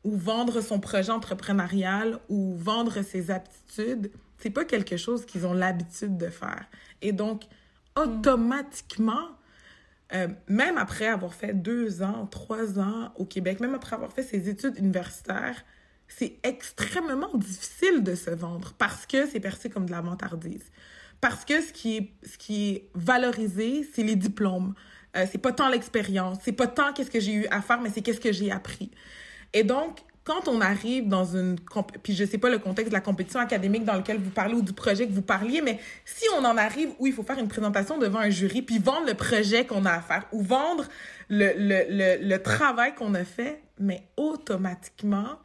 [0.04, 5.52] ou vendre son projet entrepreneurial ou vendre ses aptitudes, c'est pas quelque chose qu'ils ont
[5.52, 6.64] l'habitude de faire.
[7.02, 7.44] Et donc,
[7.96, 9.28] automatiquement,
[10.12, 14.22] euh, même après avoir fait deux ans, trois ans au Québec, même après avoir fait
[14.22, 15.64] ses études universitaires,
[16.08, 20.64] c'est extrêmement difficile de se vendre parce que c'est perçu comme de la vantardise.
[21.20, 24.74] Parce que ce qui est, ce qui est valorisé, c'est les diplômes.
[25.16, 27.90] Euh, c'est pas tant l'expérience, c'est pas tant qu'est-ce que j'ai eu à faire, mais
[27.90, 28.90] c'est qu'est-ce que j'ai appris.
[29.52, 31.56] Et donc, quand on arrive dans une
[32.02, 34.62] puis je sais pas le contexte de la compétition académique dans lequel vous parlez ou
[34.62, 37.48] du projet que vous parliez mais si on en arrive où il faut faire une
[37.48, 40.84] présentation devant un jury puis vendre le projet qu'on a à faire ou vendre
[41.28, 45.38] le le le, le travail qu'on a fait mais automatiquement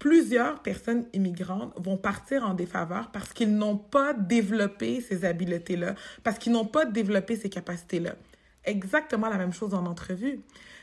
[0.00, 6.38] plusieurs personnes immigrantes vont partir en défaveur parce qu'ils n'ont pas développé ces habiletés-là, parce
[6.38, 8.14] qu'ils n'ont pas développé ces capacités-là.
[8.64, 10.40] Exactement la même chose en entrevue.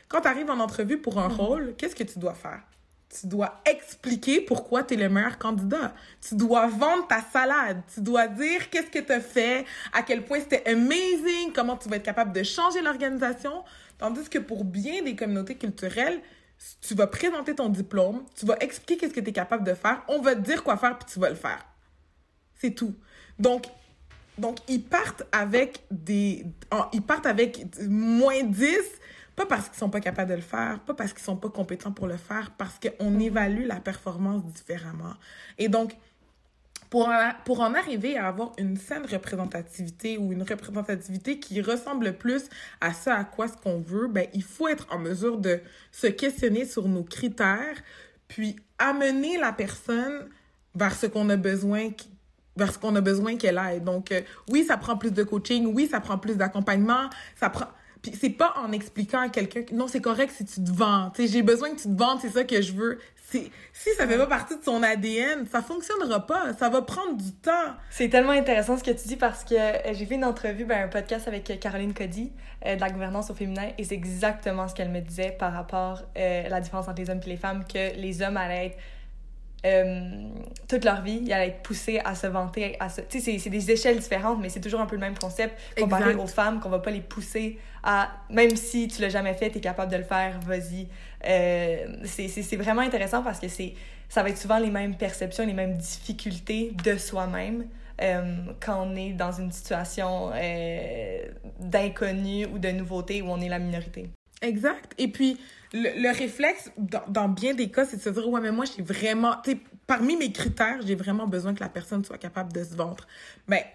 [0.08, 1.32] Quand tu arrives en entrevue pour un mm-hmm.
[1.32, 2.62] rôle, qu'est-ce que tu dois faire?
[3.08, 5.94] Tu dois expliquer pourquoi tu es le meilleur candidat.
[6.26, 7.80] Tu dois vendre ta salade.
[7.92, 11.88] Tu dois dire qu'est-ce que tu as fait, à quel point c'était amazing, comment tu
[11.88, 13.64] vas être capable de changer l'organisation.
[13.96, 16.20] Tandis que pour bien des communautés culturelles,
[16.80, 20.02] tu vas présenter ton diplôme, tu vas expliquer qu'est-ce que tu es capable de faire,
[20.08, 21.64] on va te dire quoi faire puis tu vas le faire.
[22.56, 22.94] C'est tout.
[23.38, 23.66] Donc,
[24.36, 26.44] donc ils partent avec des
[26.92, 28.78] ils partent avec moins 10
[29.38, 31.92] pas parce qu'ils sont pas capables de le faire, pas parce qu'ils sont pas compétents
[31.92, 33.22] pour le faire, parce qu'on mm-hmm.
[33.22, 35.14] évalue la performance différemment.
[35.58, 35.96] Et donc,
[36.90, 37.08] pour,
[37.44, 42.48] pour en arriver à avoir une saine représentativité ou une représentativité qui ressemble plus
[42.80, 45.60] à ce à quoi ce qu'on veut, ben, il faut être en mesure de
[45.92, 47.76] se questionner sur nos critères,
[48.26, 50.28] puis amener la personne
[50.74, 51.90] vers ce qu'on a besoin
[52.56, 53.80] vers ce qu'on a besoin qu'elle aille.
[53.80, 54.20] Donc, euh,
[54.50, 57.68] oui, ça prend plus de coaching, oui, ça prend plus d'accompagnement, ça prend...
[58.02, 61.12] Puis c'est pas en expliquant à quelqu'un que non, c'est correct si tu te vends.
[61.18, 62.98] J'ai besoin que tu te vendes, c'est ça que je veux.
[63.30, 63.50] Si,
[63.96, 66.54] ça fait pas partie de son ADN, ça fonctionnera pas.
[66.54, 67.74] Ça va prendre du temps.
[67.90, 70.84] C'est tellement intéressant ce que tu dis parce que euh, j'ai fait une entrevue, ben,
[70.84, 72.32] un podcast avec Caroline Cody
[72.64, 76.04] euh, de la gouvernance au féminin et c'est exactement ce qu'elle me disait par rapport
[76.16, 78.78] à euh, la différence entre les hommes et les femmes, que les hommes allaient être
[79.66, 80.28] euh,
[80.68, 82.76] toute leur vie, ils allaient être poussés à se vanter.
[82.80, 83.00] À se...
[83.00, 86.14] Tu sais, c'est des échelles différentes, mais c'est toujours un peu le même concept comparé
[86.14, 89.58] aux femmes, qu'on va pas les pousser à, même si tu l'as jamais fait, tu
[89.58, 90.88] es capable de le faire, vas-y.
[91.26, 93.74] Euh, c'est vraiment intéressant parce que c'est
[94.08, 97.66] ça va être souvent les mêmes perceptions, les mêmes difficultés de soi-même.
[98.00, 101.18] Euh, quand on est dans une situation euh,
[101.58, 104.08] d'inconnu ou de nouveauté où on est la minorité.
[104.42, 104.94] Exact.
[104.98, 105.38] Et puis,
[105.72, 106.70] le, réflexe,
[107.08, 109.58] dans, bien des cas, c'est de se dire, ouais, mais moi, j'ai vraiment, tu sais,
[109.86, 113.06] parmi mes critères, j'ai vraiment besoin que la personne soit capable de se vendre.
[113.48, 113.66] Mais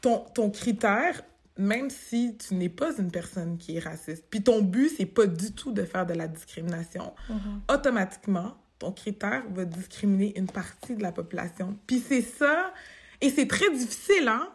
[0.00, 1.22] ton, ton critère,
[1.56, 5.26] même si tu n'es pas une personne qui est raciste, puis ton but, c'est pas
[5.26, 7.74] du tout de faire de la discrimination, mm-hmm.
[7.74, 11.78] automatiquement, ton critère va discriminer une partie de la population.
[11.86, 12.72] Puis c'est ça,
[13.20, 14.48] et c'est très difficile, hein?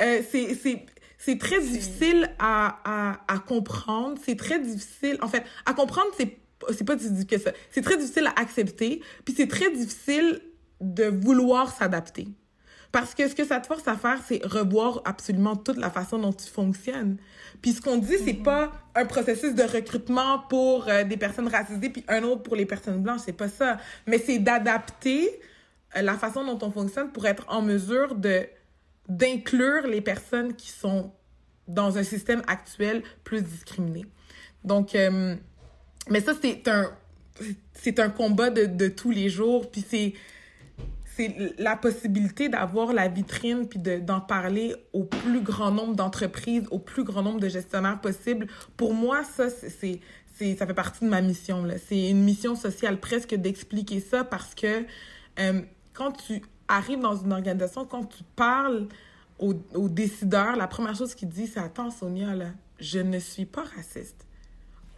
[0.00, 0.86] Euh, c'est
[1.24, 4.18] c'est très difficile à, à, à comprendre.
[4.24, 5.18] C'est très difficile.
[5.22, 6.38] En fait, à comprendre, c'est
[6.70, 7.52] c'est pas difficile que ça.
[7.70, 9.00] C'est très difficile à accepter.
[9.24, 10.40] Puis c'est très difficile
[10.80, 12.28] de vouloir s'adapter.
[12.92, 16.18] Parce que ce que ça te force à faire, c'est revoir absolument toute la façon
[16.18, 17.16] dont tu fonctionnes.
[17.62, 18.42] Puis ce qu'on dit, c'est mm-hmm.
[18.42, 22.66] pas un processus de recrutement pour euh, des personnes racisées puis un autre pour les
[22.66, 23.78] personnes blanches, c'est pas ça.
[24.06, 25.40] Mais c'est d'adapter
[25.96, 28.46] euh, la façon dont on fonctionne pour être en mesure de
[29.16, 31.12] d'inclure les personnes qui sont
[31.68, 34.06] dans un système actuel plus discriminé.
[34.64, 35.36] Donc, euh,
[36.08, 36.92] mais ça, c'est un,
[37.72, 40.14] c'est un combat de, de tous les jours, puis c'est,
[41.16, 46.78] c'est la possibilité d'avoir la vitrine puis d'en parler au plus grand nombre d'entreprises, au
[46.78, 48.46] plus grand nombre de gestionnaires possible.
[48.76, 50.00] Pour moi, ça, c'est,
[50.36, 51.66] c'est ça fait partie de ma mission.
[51.86, 54.84] C'est une mission sociale presque d'expliquer ça parce que
[55.38, 55.60] euh,
[55.92, 56.42] quand tu
[56.72, 58.86] arrives dans une organisation, quand tu parles
[59.38, 63.64] aux, décideurs, la première chose qu'ils disent, c'est Attends, Sonia, là, je ne suis pas
[63.76, 64.26] raciste.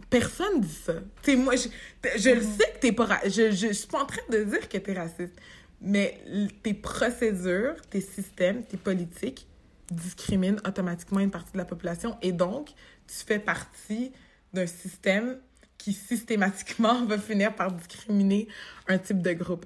[0.09, 0.93] Personne dit ça.
[1.23, 1.67] sais, moi, je,
[2.15, 4.77] je sais que t'es pas je, je, je suis pas en train de dire que
[4.77, 5.33] tu es raciste.
[5.81, 6.21] Mais
[6.63, 9.47] tes procédures, tes systèmes, tes politiques
[9.91, 12.17] discriminent automatiquement une partie de la population.
[12.21, 12.69] Et donc,
[13.07, 14.11] tu fais partie
[14.53, 15.37] d'un système
[15.77, 18.47] qui systématiquement va finir par discriminer
[18.87, 19.65] un type de groupe.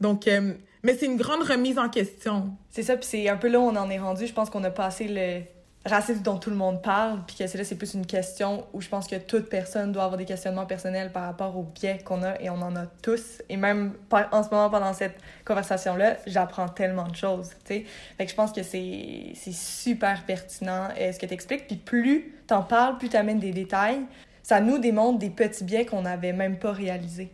[0.00, 2.56] Donc, euh, mais c'est une grande remise en question.
[2.70, 4.26] C'est ça, puis c'est un peu là où on en est rendu.
[4.26, 5.42] Je pense qu'on a passé le
[5.88, 8.80] racisme dont tout le monde parle, puis que c'est là, c'est plus une question où
[8.80, 12.22] je pense que toute personne doit avoir des questionnements personnels par rapport aux biais qu'on
[12.22, 13.42] a, et on en a tous.
[13.48, 17.84] Et même en ce moment, pendant cette conversation-là, j'apprends tellement de choses, tu sais.
[18.16, 22.34] Fait que je pense que c'est super pertinent euh, ce que tu expliques, puis plus
[22.46, 24.00] t'en parles, plus t'amènes des détails,
[24.42, 27.30] ça nous démontre des petits biais qu'on n'avait même pas réalisés.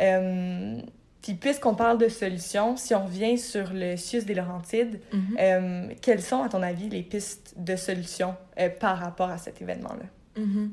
[0.00, 0.80] Euh,
[1.22, 5.18] puis puisqu'on parle de solutions, si on revient sur le CIUS des Laurentides, mm-hmm.
[5.38, 9.60] euh, quelles sont, à ton avis, les pistes de solutions euh, par rapport à cet
[9.60, 10.06] événement-là?
[10.40, 10.70] Mm-hmm.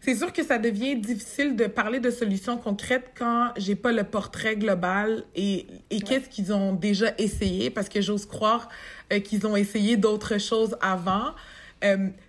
[0.00, 4.02] C'est sûr que ça devient difficile de parler de solutions concrètes quand j'ai pas le
[4.02, 8.68] portrait global et, et qu'est-ce qu'ils ont déjà essayé, parce que j'ose croire
[9.12, 11.34] euh, qu'ils ont essayé d'autres choses avant.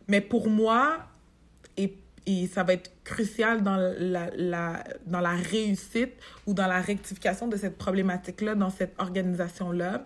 [0.07, 0.99] mais pour moi,
[1.77, 6.13] et et ça va être crucial dans la, dans la réussite
[6.45, 10.05] ou dans la rectification de cette problématique-là, dans cette organisation-là.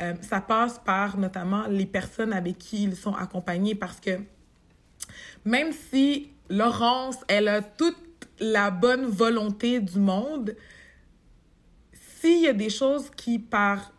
[0.00, 4.18] Euh, ça passe par notamment les personnes avec qui ils sont accompagnés parce que
[5.44, 7.96] même si Laurence, elle a toute
[8.40, 10.56] la bonne volonté du monde,
[11.92, 13.92] s'il y a des choses qui, par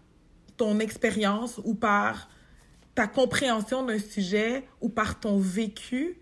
[0.58, 2.30] ton expérience ou par
[2.93, 6.17] ta compréhension d'un sujet ou par ton vécu,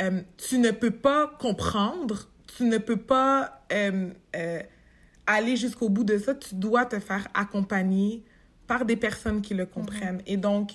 [0.00, 4.60] euh, tu ne peux pas comprendre, tu ne peux pas euh, euh,
[5.26, 8.24] aller jusqu'au bout de ça, tu dois te faire accompagner
[8.66, 10.22] par des personnes qui le comprennent.
[10.26, 10.72] Et donc,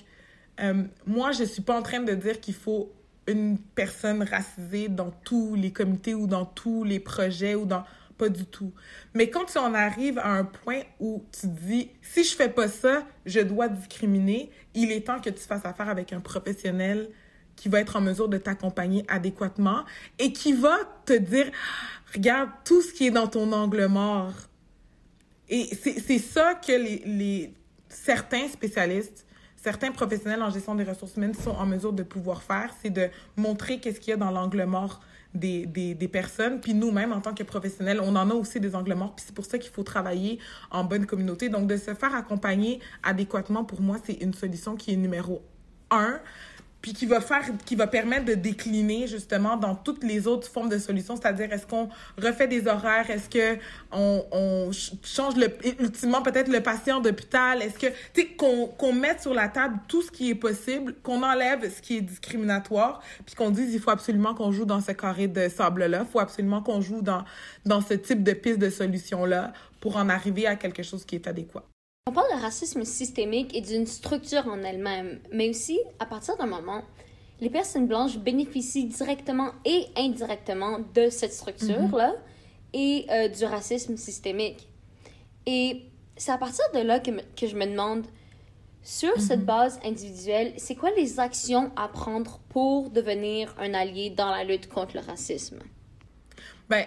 [1.06, 2.92] moi, je ne suis pas en train de dire qu'il faut
[3.26, 7.84] une personne racisée dans tous les comités ou dans tous les projets ou dans
[8.18, 8.72] pas du tout.
[9.14, 12.68] Mais quand tu en arrives à un point où tu dis si je fais pas
[12.68, 17.08] ça, je dois discriminer, il est temps que tu fasses affaire avec un professionnel
[17.60, 19.84] qui va être en mesure de t'accompagner adéquatement
[20.18, 21.50] et qui va te dire,
[22.14, 24.32] regarde tout ce qui est dans ton angle mort.
[25.50, 27.54] Et c'est ça que les, les,
[27.90, 32.72] certains spécialistes, certains professionnels en gestion des ressources humaines sont en mesure de pouvoir faire,
[32.80, 35.00] c'est de montrer qu'est-ce qu'il y a dans l'angle mort
[35.34, 36.60] des, des, des, personnes.
[36.62, 39.14] Puis nous-mêmes, en tant que professionnels, on en a aussi des angles morts.
[39.14, 40.38] Puis c'est pour ça qu'il faut travailler
[40.70, 41.50] en bonne communauté.
[41.50, 45.42] Donc, de se faire accompagner adéquatement, pour moi, c'est une solution qui est numéro
[45.90, 46.20] un
[46.82, 50.68] puis qui va faire, qui va permettre de décliner justement dans toutes les autres formes
[50.68, 53.60] de solutions, c'est-à-dire est-ce qu'on refait des horaires, est-ce que
[53.92, 55.48] on, on change le,
[55.80, 59.78] ultimement peut-être le patient d'hôpital, est-ce que, tu sais, qu'on qu'on mette sur la table
[59.88, 63.80] tout ce qui est possible, qu'on enlève ce qui est discriminatoire, puis qu'on dise il
[63.80, 67.24] faut absolument qu'on joue dans ce carré de sable-là, il faut absolument qu'on joue dans,
[67.64, 71.26] dans ce type de piste de solution-là pour en arriver à quelque chose qui est
[71.26, 71.69] adéquat.
[72.06, 76.46] On parle de racisme systémique et d'une structure en elle-même, mais aussi, à partir d'un
[76.46, 76.82] moment,
[77.40, 82.18] les personnes blanches bénéficient directement et indirectement de cette structure-là mhm.
[82.72, 84.66] et euh, du racisme systémique.
[85.46, 85.82] Et
[86.16, 88.06] c'est à partir de là que, que je me demande,
[88.82, 89.20] sur mhm.
[89.20, 94.42] cette base individuelle, c'est quoi les actions à prendre pour devenir un allié dans la
[94.42, 95.58] lutte contre le racisme?
[96.68, 96.86] Ben,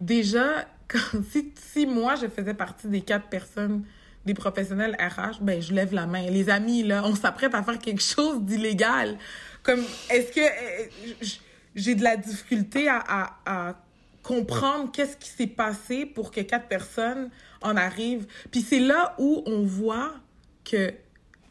[0.00, 0.64] déjà,
[1.30, 3.84] si, si moi je faisais partie des quatre personnes
[4.28, 6.28] des professionnels RH, ben je lève la main.
[6.28, 9.16] Les amis, là, on s'apprête à faire quelque chose d'illégal.
[9.62, 11.26] Comme, est-ce que euh,
[11.74, 13.74] j'ai de la difficulté à,
[14.22, 17.30] comprendre qu'est-ce qui s'est passé pour que quatre personnes
[17.62, 18.26] en arrivent?
[18.50, 20.12] Puis c'est là où on voit
[20.62, 20.92] que,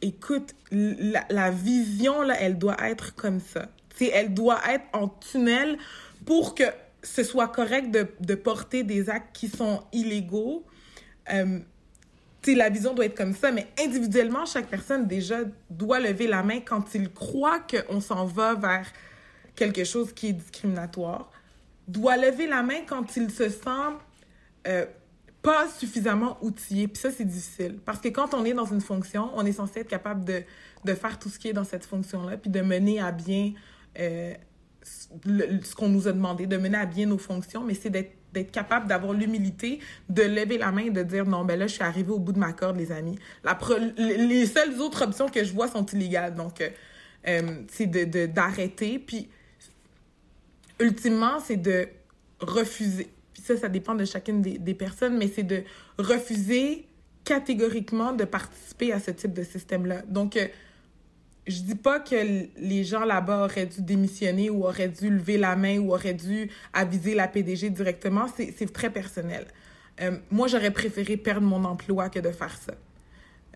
[0.04, 3.70] écoute, la, vision, là, elle doit être comme ça.
[3.96, 5.80] c'est elle doit être en tunnel
[6.28, 6.66] pour que
[7.02, 10.64] ce soit correct de, de porter des actes qui sont illégaux.
[11.34, 11.60] Euh,
[12.56, 15.40] la vision doit être comme ça, mais individuellement, chaque personne déjà
[15.70, 18.88] doit lever la main quand il croit qu'on s'en va vers
[19.56, 21.32] quelque chose qui est discriminatoire,
[21.88, 23.90] doit lever la main quand il se sent
[24.68, 24.86] euh,
[25.42, 26.88] pas suffisamment outillé.
[26.88, 27.80] Puis ça, c'est difficile.
[27.86, 30.44] Parce que quand on est dans une fonction, on est censé être capable de,
[30.84, 33.54] de faire tout ce qui est dans cette fonction-là, puis de mener à bien
[34.00, 34.34] euh,
[34.84, 38.52] ce qu'on nous a demandé, de mener à bien nos fonctions, mais c'est d'être d'être
[38.52, 41.84] capable d'avoir l'humilité de lever la main et de dire non ben là je suis
[41.84, 43.58] arrivé au bout de ma corde les amis la
[43.98, 46.70] les seules autres options que je vois sont illégales donc euh,
[47.28, 49.30] euh, c'est de d'arrêter puis
[50.80, 51.88] ultimement c'est de
[52.40, 53.10] refuser.
[53.34, 55.64] Puis ça, ça dépend de chacune des, des personnes, mais c'est de
[55.98, 56.86] refuser
[57.24, 60.02] catégoriquement de participer à ce type de système-là.
[60.08, 60.48] Donc, euh,
[61.48, 62.16] je dis pas que
[62.58, 66.50] les gens là-bas auraient dû démissionner ou auraient dû lever la main ou auraient dû
[66.74, 68.28] aviser la PDG directement.
[68.38, 69.48] C'est très personnel.
[70.02, 72.74] Euh, moi, j'aurais préféré perdre mon emploi que de faire ça.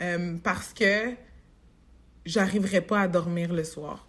[0.02, 1.14] Euh, parce que
[2.26, 4.08] j'arriverais pas à dormir le soir.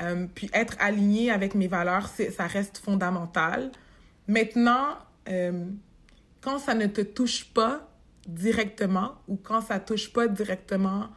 [0.00, 3.72] Euh, puis être aligné avec mes valeurs, ça reste fondamental.
[4.28, 4.98] Maintenant,
[6.40, 7.88] quand ça ne te touche pas
[8.26, 11.08] directement ou quand ça touche pas directement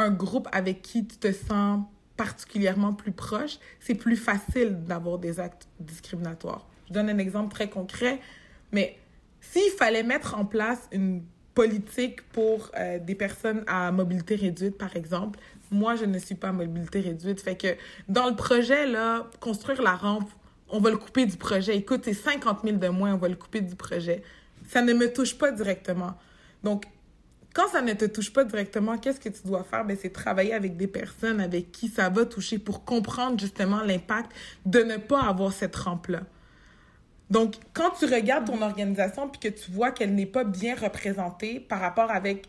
[0.00, 1.84] un groupe avec qui tu te sens
[2.16, 6.66] particulièrement plus proche, c'est plus facile d'avoir des actes discriminatoires.
[6.88, 8.20] Je donne un exemple très concret,
[8.72, 8.98] mais
[9.40, 11.22] s'il fallait mettre en place une
[11.54, 15.38] politique pour euh, des personnes à mobilité réduite, par exemple,
[15.70, 17.40] moi, je ne suis pas à mobilité réduite.
[17.40, 17.76] Fait que
[18.08, 20.28] dans le projet, là, construire la rampe,
[20.68, 21.76] on va le couper du projet.
[21.76, 24.22] Écoute, c'est 50 000 de moins, on va le couper du projet.
[24.68, 26.14] Ça ne me touche pas directement.
[26.62, 26.84] Donc,
[27.54, 29.84] quand ça ne te touche pas directement, qu'est-ce que tu dois faire?
[29.84, 34.32] Ben, c'est travailler avec des personnes avec qui ça va toucher pour comprendre justement l'impact
[34.66, 36.20] de ne pas avoir cette rampe-là.
[37.28, 41.60] Donc, quand tu regardes ton organisation puis que tu vois qu'elle n'est pas bien représentée
[41.60, 42.48] par rapport avec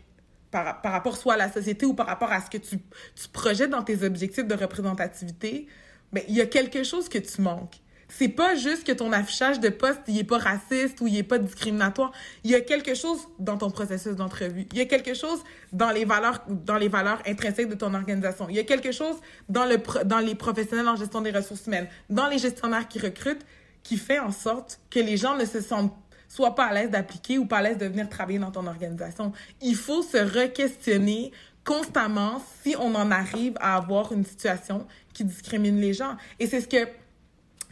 [0.50, 3.70] par, rapport soit à la société ou par rapport à ce que tu, tu projettes
[3.70, 5.66] dans tes objectifs de représentativité,
[6.12, 7.80] ben, il y a quelque chose que tu manques
[8.18, 11.22] c'est pas juste que ton affichage de poste il est pas raciste ou il est
[11.22, 12.12] pas discriminatoire.
[12.44, 14.66] Il y a quelque chose dans ton processus d'entrevue.
[14.72, 15.42] Il y a quelque chose
[15.72, 18.48] dans les valeurs dans les valeurs intrinsèques de ton organisation.
[18.48, 19.16] Il y a quelque chose
[19.48, 23.44] dans le dans les professionnels en gestion des ressources humaines, dans les gestionnaires qui recrutent
[23.82, 25.94] qui fait en sorte que les gens ne se sentent
[26.28, 29.32] soit pas à l'aise d'appliquer ou pas à l'aise de venir travailler dans ton organisation.
[29.60, 31.32] Il faut se re-questionner
[31.64, 36.16] constamment si on en arrive à avoir une situation qui discrimine les gens.
[36.38, 36.88] Et c'est ce que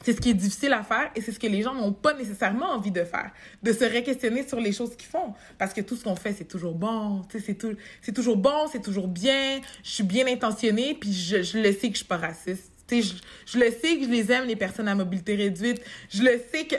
[0.02, 2.14] c'est ce qui est difficile à faire et c'est ce que les gens n'ont pas
[2.14, 3.30] nécessairement envie de faire,
[3.62, 5.34] de se réquestionner sur les choses qu'ils font.
[5.58, 8.82] Parce que tout ce qu'on fait, c'est toujours bon, c'est tout, c'est toujours bon, c'est
[8.82, 12.16] toujours bien, je suis bien intentionnée, puis je, je le sais que je suis pas
[12.16, 12.70] raciste.
[12.90, 13.14] Je,
[13.46, 15.80] je le sais que je les aime, les personnes à mobilité réduite.
[16.08, 16.74] Je le sais que...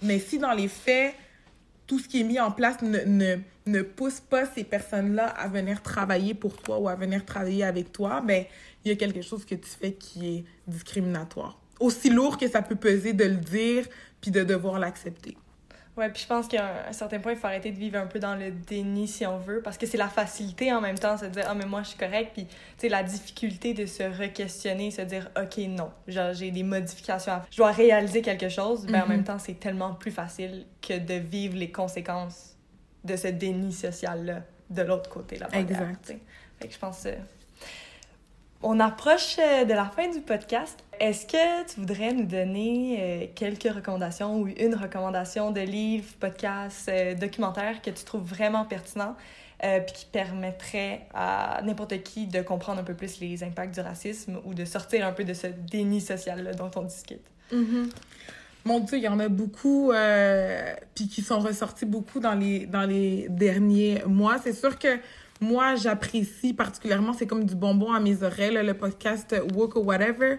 [0.00, 1.14] Mais si dans les faits,
[1.86, 3.36] tout ce qui est mis en place ne, ne,
[3.66, 7.92] ne pousse pas ces personnes-là à venir travailler pour toi ou à venir travailler avec
[7.92, 8.44] toi, ben
[8.84, 12.62] il y a quelque chose que tu fais qui est discriminatoire aussi lourd que ça
[12.62, 13.86] peut peser de le dire
[14.20, 15.36] puis de devoir l'accepter.
[15.96, 18.18] Ouais, puis je pense qu'à un, certain point, il faut arrêter de vivre un peu
[18.18, 21.26] dans le déni si on veut, parce que c'est la facilité en même temps, se
[21.26, 24.90] dire ah mais moi je suis correct, puis tu sais la difficulté de se re-questionner,
[24.90, 27.46] se dire ok non, j'ai des modifications, à...
[27.48, 29.08] je dois réaliser quelque chose, mais en mm-hmm.
[29.08, 32.56] même temps c'est tellement plus facile que de vivre les conséquences
[33.04, 35.46] de ce déni social là de l'autre côté là.
[35.52, 36.16] Exact.
[36.58, 37.06] Fait que je pense
[38.64, 40.82] on approche euh, de la fin du podcast.
[40.98, 46.88] Est-ce que tu voudrais nous donner euh, quelques recommandations ou une recommandation de livre, podcast,
[46.88, 49.14] euh, documentaire que tu trouves vraiment pertinent
[49.60, 54.38] puis qui permettrait à n'importe qui de comprendre un peu plus les impacts du racisme
[54.44, 57.22] ou de sortir un peu de ce déni social dont on discute?
[57.50, 57.90] Mm-hmm.
[58.66, 59.90] Mon Dieu, il y en a beaucoup,
[60.94, 64.36] puis qui sont ressortis beaucoup dans les, dans les derniers mois.
[64.42, 64.98] C'est sûr que
[65.40, 70.38] moi, j'apprécie particulièrement, c'est comme du bonbon à mes oreilles, le podcast Work or Whatever.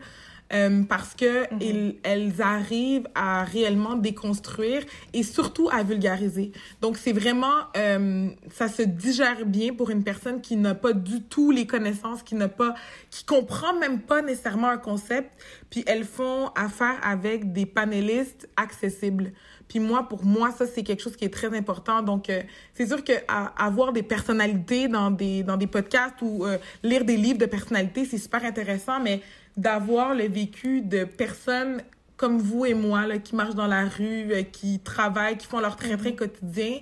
[0.53, 1.95] Euh, parce que mm-hmm.
[2.03, 6.51] elles arrivent à réellement déconstruire et surtout à vulgariser.
[6.81, 11.23] Donc c'est vraiment euh, ça se digère bien pour une personne qui n'a pas du
[11.23, 12.75] tout les connaissances, qui n'a pas
[13.09, 15.31] qui comprend même pas nécessairement un concept,
[15.71, 19.31] puis elles font affaire avec des panélistes accessibles.
[19.67, 22.01] Puis moi, pour moi, ça, c'est quelque chose qui est très important.
[22.01, 22.41] Donc, euh,
[22.73, 27.17] c'est sûr que avoir des personnalités dans des, dans des podcasts ou euh, lire des
[27.17, 29.21] livres de personnalités, c'est super intéressant, mais
[29.57, 31.81] d'avoir le vécu de personnes
[32.17, 35.59] comme vous et moi, là, qui marchent dans la rue, euh, qui travaillent, qui font
[35.59, 36.15] leur train-train mm-hmm.
[36.15, 36.77] quotidien,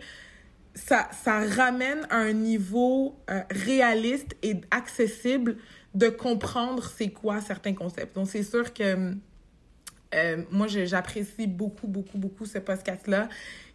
[0.76, 3.16] ça, ça ramène à un niveau
[3.52, 5.58] réaliste et accessible
[5.94, 8.16] de comprendre c'est quoi certains concepts.
[8.16, 9.14] Donc, c'est sûr que
[10.14, 13.30] euh, moi, j'apprécie beaucoup, beaucoup, beaucoup ce podcast-là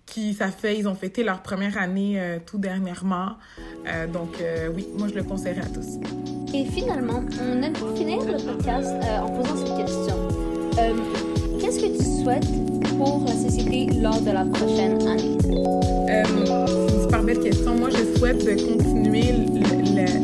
[0.07, 3.37] qui, ça fait, ils ont fêté leur première année euh, tout dernièrement.
[3.87, 4.43] Euh, donc,
[4.75, 5.99] oui, moi, je le conseillerais à tous.
[6.55, 10.17] Et finalement, on aime finir le podcast en posant cette question.
[11.61, 12.47] Qu'est-ce que tu souhaites
[12.97, 15.37] pour la société lors de la prochaine année?
[16.07, 17.75] c'est une super belle question.
[17.75, 19.33] Moi, je souhaite continuer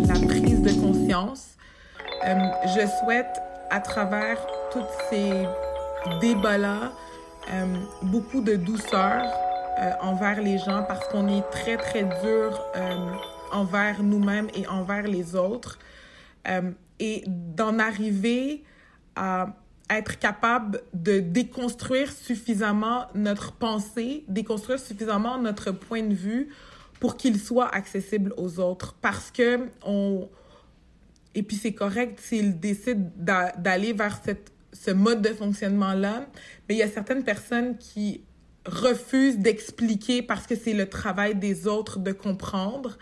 [0.06, 1.56] la prise de conscience.
[2.24, 3.40] je souhaite,
[3.70, 4.38] à travers
[4.72, 5.46] toutes ces
[6.20, 6.92] débat-là,
[7.50, 9.24] euh, beaucoup de douceur
[9.78, 13.12] euh, envers les gens parce qu'on est très, très dur euh,
[13.52, 15.78] envers nous-mêmes et envers les autres.
[17.00, 18.62] et d'en arriver
[19.16, 19.48] à
[19.90, 26.50] être capable de déconstruire suffisamment notre pensée, déconstruire suffisamment notre point de vue
[27.00, 28.94] pour qu'il soit accessible aux autres.
[29.00, 30.28] Parce que on...
[31.34, 33.10] Et puis c'est correct s'ils décident
[33.58, 36.26] d'aller vers cette, ce mode de fonctionnement-là,
[36.68, 38.20] mais il y a certaines personnes qui
[38.66, 42.98] refusent d'expliquer parce que c'est le travail des autres de comprendre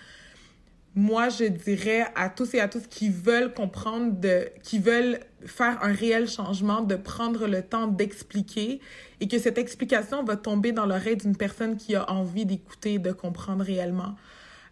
[0.95, 5.83] moi, je dirais à tous et à tous qui veulent comprendre, de, qui veulent faire
[5.83, 8.81] un réel changement, de prendre le temps d'expliquer
[9.21, 13.13] et que cette explication va tomber dans l'oreille d'une personne qui a envie d'écouter, de
[13.13, 14.17] comprendre réellement.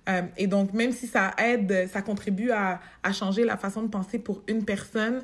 [0.09, 3.89] Euh, et donc, même si ça aide, ça contribue à, à, changer la façon de
[3.89, 5.23] penser pour une personne,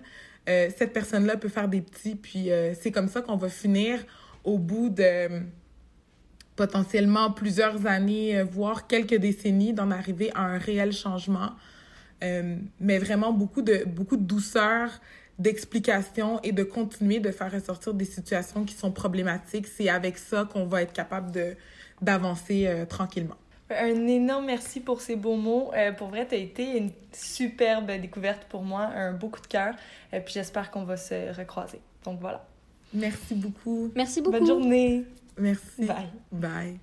[0.48, 2.14] euh, cette personne-là peut faire des petits.
[2.14, 4.04] Puis euh, c'est comme ça qu'on va finir
[4.44, 5.42] au bout de
[6.54, 11.50] potentiellement plusieurs années, euh, voire quelques décennies, d'en arriver à un réel changement.
[12.80, 13.84] Mais vraiment beaucoup de,
[14.16, 14.88] douceur,
[15.38, 19.66] d'explication et de continuer de faire ressortir des situations qui sont problématiques.
[19.66, 21.30] C'est avec ça qu'on va être capable
[22.00, 23.36] d'avancer tranquillement.
[23.70, 25.72] Un énorme merci pour ces beaux mots.
[25.98, 29.74] pour vrai, tu as été une superbe découverte pour moi, un beau coup de cœur.
[30.12, 31.80] Et puis j'espère qu'on va se recroiser.
[32.04, 32.46] Donc voilà.
[32.94, 33.90] Merci beaucoup.
[33.94, 34.38] Merci beaucoup.
[34.38, 35.04] Bonne journée.
[35.36, 35.84] Merci.
[35.84, 36.08] Bye.
[36.32, 36.80] Bye.